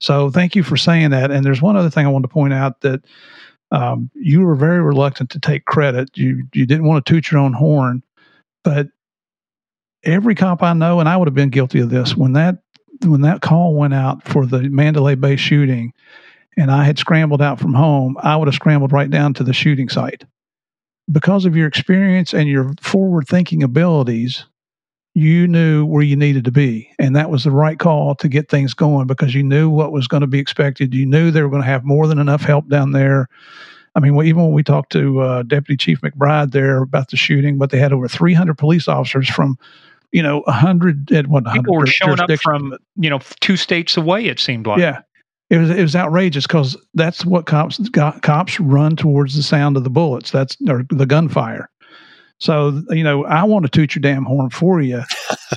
[0.00, 1.30] So thank you for saying that.
[1.30, 3.04] And there's one other thing I wanted to point out that
[3.70, 6.10] um, you were very reluctant to take credit.
[6.16, 8.02] You you didn't want to toot your own horn,
[8.64, 8.88] but
[10.04, 12.58] every cop I know, and I would have been guilty of this when that
[13.04, 15.92] when that call went out for the Mandalay Bay shooting,
[16.56, 19.52] and I had scrambled out from home, I would have scrambled right down to the
[19.52, 20.24] shooting site
[21.10, 24.46] because of your experience and your forward thinking abilities
[25.14, 26.90] you knew where you needed to be.
[26.98, 30.06] And that was the right call to get things going because you knew what was
[30.06, 30.94] going to be expected.
[30.94, 33.28] You knew they were going to have more than enough help down there.
[33.94, 37.58] I mean, even when we talked to uh, Deputy Chief McBride there about the shooting,
[37.58, 39.58] but they had over 300 police officers from,
[40.12, 44.26] you know, 100 at what people were showing up from, you know, two states away.
[44.26, 44.78] It seemed like.
[44.78, 45.00] Yeah,
[45.50, 49.76] it was it was outrageous because that's what cops got, cops run towards the sound
[49.76, 50.30] of the bullets.
[50.30, 51.68] That's or the gunfire.
[52.38, 55.02] So you know, I want to toot your damn horn for you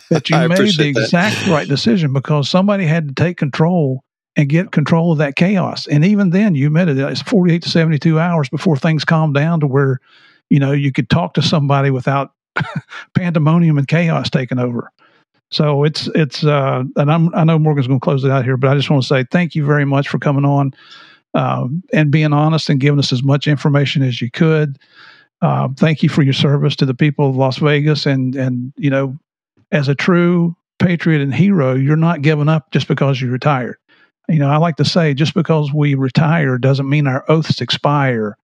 [0.09, 4.03] that you made the exact right decision because somebody had to take control
[4.35, 5.87] and get control of that chaos.
[5.87, 9.59] And even then, you admitted it, it's 48 to 72 hours before things calm down
[9.59, 9.99] to where
[10.49, 12.33] you know you could talk to somebody without
[13.15, 14.91] pandemonium and chaos taking over.
[15.51, 18.57] So it's it's uh, and I'm I know Morgan's going to close it out here,
[18.57, 20.73] but I just want to say thank you very much for coming on
[21.33, 24.79] um, and being honest and giving us as much information as you could.
[25.41, 28.89] Uh, thank you for your service to the people of Las Vegas, and and you
[28.89, 29.17] know,
[29.71, 33.77] as a true patriot and hero, you're not giving up just because you retired.
[34.29, 38.37] You know, I like to say, just because we retire doesn't mean our oaths expire.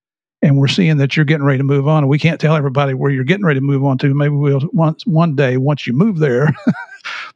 [0.43, 2.03] And we're seeing that you're getting ready to move on.
[2.03, 4.13] And we can't tell everybody where you're getting ready to move on to.
[4.13, 6.53] Maybe we'll once one day once you move there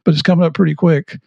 [0.04, 1.18] but it's coming up pretty quick.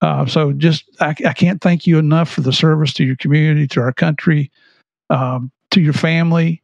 [0.00, 3.66] Uh, so just I, I, can't thank you enough for the service to your community
[3.68, 4.50] to our country
[5.08, 6.62] um, to your family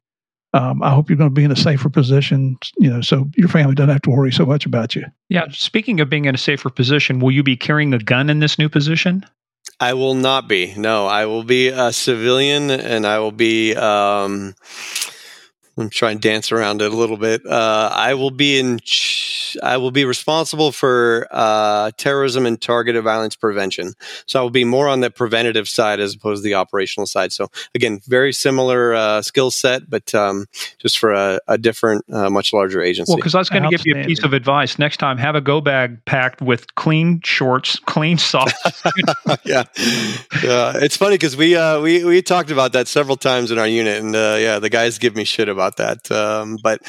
[0.52, 3.48] um, I hope you're going to be in a safer position, you know, so your
[3.48, 5.04] family doesn't have to worry so much about you.
[5.28, 5.44] Yeah.
[5.52, 8.58] Speaking of being in a safer position, will you be carrying a gun in this
[8.58, 9.24] new position?
[9.78, 10.74] I will not be.
[10.76, 13.74] No, I will be a civilian, and I will be.
[13.74, 14.54] Um,
[15.76, 17.46] I'm trying to dance around it a little bit.
[17.46, 18.80] Uh, I will be in.
[19.62, 23.94] I will be responsible for uh, terrorism and targeted violence prevention.
[24.26, 27.32] So I will be more on the preventative side as opposed to the operational side.
[27.32, 30.46] So again, very similar uh, skill set, but um,
[30.78, 33.10] just for a, a different, uh, much larger agency.
[33.10, 34.78] Well, because I was going to give you a piece of advice.
[34.78, 38.52] Next time, have a go bag packed with clean shorts, clean socks.
[39.44, 39.64] yeah,
[40.42, 40.72] yeah.
[40.76, 44.02] It's funny because we uh, we we talked about that several times in our unit,
[44.02, 46.10] and uh, yeah, the guys give me shit about about that.
[46.10, 46.80] Um, but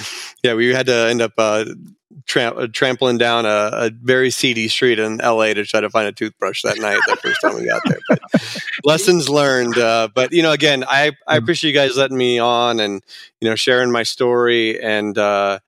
[0.44, 1.66] yeah, we had to end up uh,
[2.26, 6.08] tra- uh, trampling down a, a, very seedy street in LA to try to find
[6.08, 7.00] a toothbrush that night.
[7.08, 8.22] The first time we got there, but
[8.84, 9.78] lessons learned.
[9.78, 11.44] Uh, but you know, again, I I hmm.
[11.44, 13.04] appreciate you guys letting me on and
[13.40, 15.18] you know sharing my story and.
[15.18, 15.60] Uh,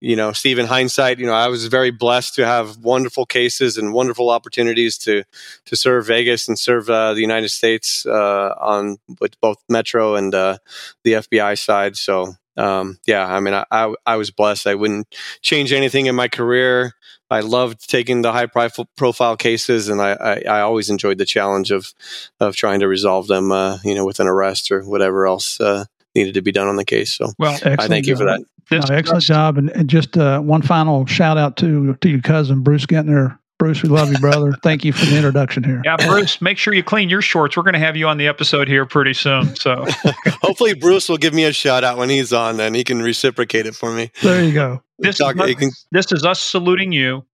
[0.00, 3.76] you know, Steve, in hindsight, you know, I was very blessed to have wonderful cases
[3.76, 5.24] and wonderful opportunities to
[5.64, 10.34] to serve Vegas and serve uh, the United States uh, on with both Metro and
[10.34, 10.58] uh,
[11.02, 11.96] the FBI side.
[11.96, 14.66] So um, yeah, I mean, I, I, I was blessed.
[14.66, 16.94] I wouldn't change anything in my career.
[17.30, 21.70] I loved taking the high profile cases, and I, I, I, always enjoyed the challenge
[21.70, 21.92] of
[22.40, 25.84] of trying to resolve them, uh, you know, with an arrest or whatever else uh,
[26.14, 27.14] needed to be done on the case.
[27.14, 28.44] So, well, I thank you for that.
[28.70, 32.62] No, excellent job, and, and just uh, one final shout out to to your cousin
[32.62, 34.52] Bruce Gentner Bruce, we love you, brother.
[34.62, 35.82] Thank you for the introduction here.
[35.84, 37.56] Yeah, Bruce, make sure you clean your shorts.
[37.56, 39.56] We're going to have you on the episode here pretty soon.
[39.56, 39.84] So
[40.42, 43.66] hopefully, Bruce will give me a shout out when he's on, and he can reciprocate
[43.66, 44.12] it for me.
[44.22, 44.80] There you go.
[45.00, 47.24] This, Talk, is, us, can, this is us saluting you.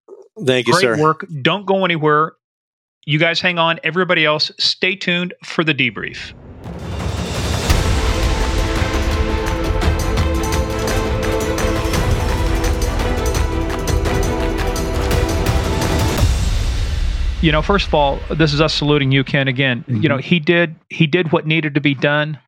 [0.47, 1.01] Thank you, Great sir.
[1.01, 1.27] work.
[1.43, 2.33] Don't go anywhere.
[3.05, 3.79] You guys hang on.
[3.85, 6.33] Everybody else, stay tuned for the debrief.
[17.45, 19.49] You know, first of all, this is us saluting you, Ken.
[19.49, 20.03] Again, mm-hmm.
[20.03, 22.39] you know, he did he did what needed to be done,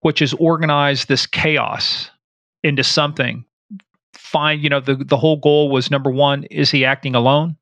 [0.00, 2.10] which is organize this chaos
[2.64, 3.44] into something.
[4.14, 7.56] Find, you know, the the whole goal was number one, is he acting alone?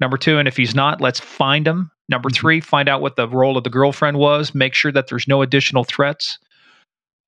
[0.00, 1.92] Number two, and if he's not, let's find him.
[2.08, 2.40] Number mm-hmm.
[2.40, 4.56] three, find out what the role of the girlfriend was.
[4.56, 6.38] Make sure that there's no additional threats.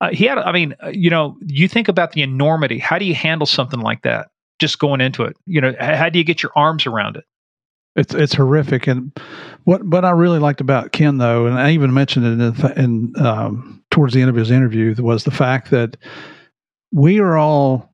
[0.01, 2.79] Uh, he had, I mean, uh, you know, you think about the enormity.
[2.79, 4.31] How do you handle something like that?
[4.59, 7.25] Just going into it, you know, how do you get your arms around it?
[7.97, 9.13] It's it's horrific, and
[9.65, 13.25] what what I really liked about Ken though, and I even mentioned it in, in
[13.25, 15.97] um, towards the end of his interview, was the fact that
[16.93, 17.93] we are all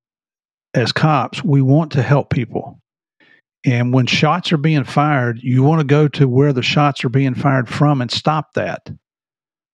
[0.74, 2.78] as cops, we want to help people,
[3.64, 7.08] and when shots are being fired, you want to go to where the shots are
[7.08, 8.90] being fired from and stop that.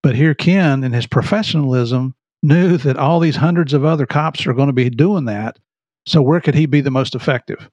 [0.02, 4.54] But here, Ken, in his professionalism, knew that all these hundreds of other cops are
[4.54, 5.58] going to be doing that.
[6.06, 7.68] So where could he be the most effective?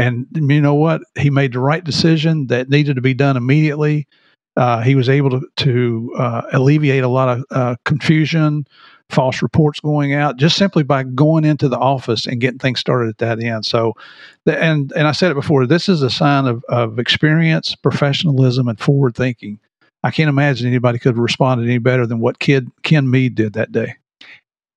[0.00, 1.02] And you know what?
[1.18, 4.08] He made the right decision that needed to be done immediately.
[4.56, 8.66] Uh, he was able to, to uh, alleviate a lot of uh, confusion,
[9.10, 13.10] false reports going out, just simply by going into the office and getting things started
[13.10, 13.66] at that end.
[13.66, 13.92] So,
[14.46, 18.80] and and I said it before, this is a sign of, of experience, professionalism, and
[18.80, 19.60] forward thinking.
[20.02, 23.52] I can't imagine anybody could have responded any better than what Kid Ken Mead did
[23.52, 23.96] that day.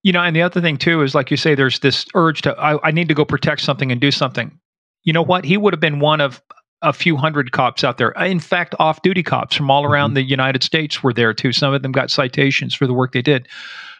[0.04, 2.54] You know, and the other thing too is, like you say, there's this urge to
[2.60, 4.60] I, I need to go protect something and do something
[5.04, 5.46] you know what?
[5.46, 6.42] He would have been one of
[6.82, 8.12] a few hundred cops out there.
[8.12, 10.16] In fact, off duty cops from all around mm-hmm.
[10.16, 11.52] the United States were there too.
[11.54, 13.48] Some of them got citations for the work they did.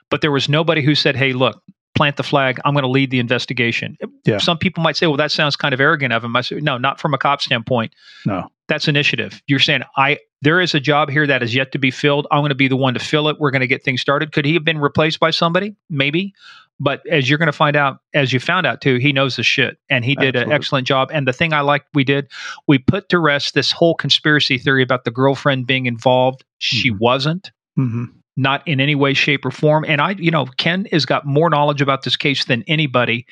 [0.10, 1.64] But there was nobody who said, hey, look,
[1.96, 2.60] plant the flag.
[2.66, 3.98] I'm going to lead the investigation.
[4.26, 4.38] Yeah.
[4.38, 6.36] Some people might say, well, that sounds kind of arrogant of him.
[6.36, 7.94] I say, no, not from a cop standpoint.
[8.26, 8.50] No.
[8.68, 9.42] That's initiative.
[9.48, 12.28] You're saying, I there is a job here that is yet to be filled.
[12.30, 13.40] I'm going to be the one to fill it.
[13.40, 14.34] We're going to get things started.
[14.34, 15.76] Could he have been replaced by somebody?
[15.90, 16.34] Maybe.
[16.80, 19.44] But as you're going to find out, as you found out too, he knows the
[19.44, 20.42] shit and he did Absolutely.
[20.44, 21.10] an excellent job.
[21.14, 22.28] And the thing I liked we did,
[22.68, 26.44] we put to rest this whole conspiracy theory about the girlfriend being involved.
[26.58, 27.00] She mm-hmm.
[27.00, 27.52] wasn't.
[27.78, 28.06] Mm-hmm.
[28.36, 29.86] Not in any way, shape, or form.
[29.88, 33.28] And I, you know, Ken has got more knowledge about this case than anybody.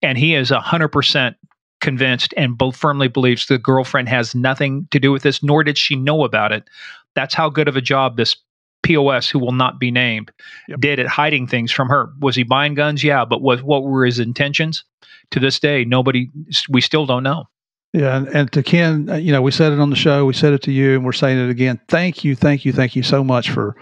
[0.00, 1.34] And he is 100%
[1.80, 5.76] convinced and both firmly believes the girlfriend has nothing to do with this, nor did
[5.76, 6.70] she know about it.
[7.14, 8.36] That's how good of a job this
[8.84, 10.30] POS, who will not be named,
[10.68, 10.80] yep.
[10.80, 12.10] did at hiding things from her.
[12.20, 13.02] Was he buying guns?
[13.02, 14.84] Yeah, but what what were his intentions?
[15.30, 16.30] To this day, nobody.
[16.68, 17.46] We still don't know.
[17.94, 20.34] Yeah, and, and to Ken, uh, you know, we said it on the show, we
[20.34, 21.80] said it to you, and we're saying it again.
[21.88, 23.76] Thank you, thank you, thank you so much for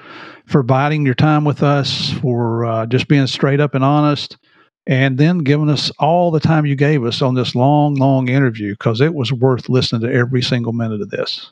[0.47, 4.37] for biding your time with us, for uh, just being straight up and honest,
[4.87, 8.73] and then giving us all the time you gave us on this long, long interview
[8.73, 11.51] because it was worth listening to every single minute of this.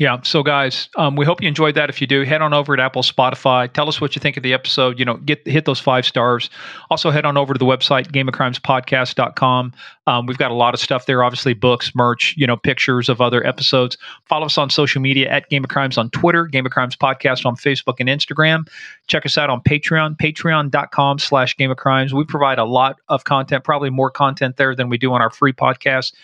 [0.00, 0.16] Yeah.
[0.22, 1.90] So, guys, um, we hope you enjoyed that.
[1.90, 3.70] If you do, head on over to Apple, Spotify.
[3.70, 4.98] Tell us what you think of the episode.
[4.98, 6.48] You know, get hit those five stars.
[6.88, 9.74] Also, head on over to the website gameofcrimespodcast.com.
[10.06, 11.22] Um, we've got a lot of stuff there.
[11.22, 13.98] Obviously, books, merch, you know, pictures of other episodes.
[14.24, 17.44] Follow us on social media at Game of Crimes on Twitter, Game of Crimes Podcast
[17.44, 18.66] on Facebook and Instagram.
[19.06, 22.14] Check us out on Patreon, Patreon.com/slash Game of Crimes.
[22.14, 25.30] We provide a lot of content, probably more content there than we do on our
[25.30, 26.14] free podcast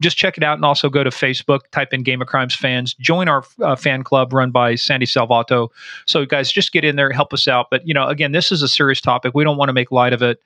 [0.00, 2.94] just check it out and also go to Facebook, type in Game of Crimes fans,
[2.94, 5.68] join our uh, fan club run by Sandy Salvato.
[6.06, 7.68] So, guys, just get in there, help us out.
[7.70, 9.34] But, you know, again, this is a serious topic.
[9.34, 10.40] We don't want to make light of it.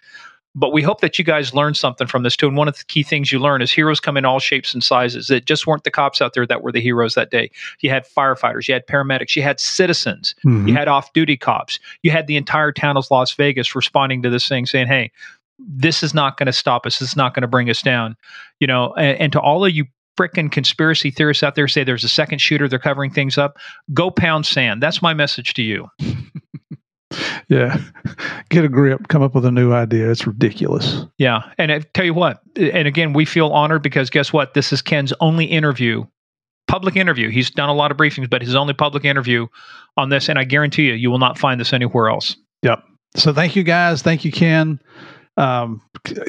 [0.58, 2.48] But we hope that you guys learn something from this too.
[2.48, 4.82] And one of the key things you learn is heroes come in all shapes and
[4.82, 5.28] sizes.
[5.28, 7.50] It just weren't the cops out there that were the heroes that day.
[7.80, 10.66] You had firefighters, you had paramedics, you had citizens, mm-hmm.
[10.66, 14.30] you had off duty cops, you had the entire town of Las Vegas responding to
[14.30, 15.12] this thing saying, hey,
[15.58, 16.98] this is not going to stop us.
[16.98, 18.16] This is not going to bring us down.
[18.60, 19.86] You know, and, and to all of you
[20.16, 23.58] freaking conspiracy theorists out there say there's a second shooter, they're covering things up.
[23.92, 24.82] Go pound sand.
[24.82, 25.88] That's my message to you.
[27.48, 27.78] yeah.
[28.48, 30.10] Get a grip, come up with a new idea.
[30.10, 31.04] It's ridiculous.
[31.18, 31.42] Yeah.
[31.58, 34.54] And I tell you what, and again, we feel honored because guess what?
[34.54, 36.04] This is Ken's only interview,
[36.66, 37.30] public interview.
[37.30, 39.46] He's done a lot of briefings, but his only public interview
[39.96, 40.28] on this.
[40.28, 42.36] And I guarantee you, you will not find this anywhere else.
[42.62, 42.82] Yep.
[43.16, 44.02] So thank you guys.
[44.02, 44.80] Thank you, Ken.
[45.36, 45.82] Um,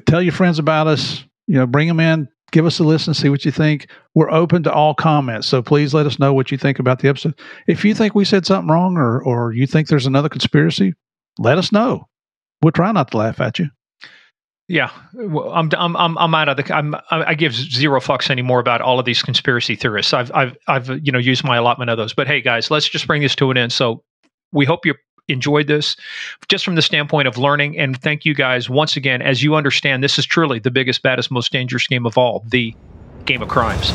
[0.06, 1.24] tell your friends about us.
[1.48, 3.88] You know, bring them in, give us a listen, see what you think.
[4.16, 7.08] We're open to all comments, so please let us know what you think about the
[7.08, 7.40] episode.
[7.68, 10.94] If you think we said something wrong, or or you think there's another conspiracy,
[11.40, 12.08] let us know.
[12.62, 13.70] We'll try not to laugh at you.
[14.68, 18.82] Yeah, I'm I'm I'm I'm out of the I'm I give zero fucks anymore about
[18.82, 20.14] all of these conspiracy theorists.
[20.14, 22.14] I've I've I've you know used my allotment of those.
[22.14, 23.72] But hey, guys, let's just bring this to an end.
[23.72, 24.04] So
[24.52, 24.98] we hope you're
[25.28, 25.96] enjoyed this
[26.48, 27.78] just from the standpoint of learning.
[27.78, 29.22] And thank you guys once again.
[29.22, 32.74] As you understand, this is truly the biggest, baddest, most dangerous game of all the
[33.26, 33.92] Game of Crimes.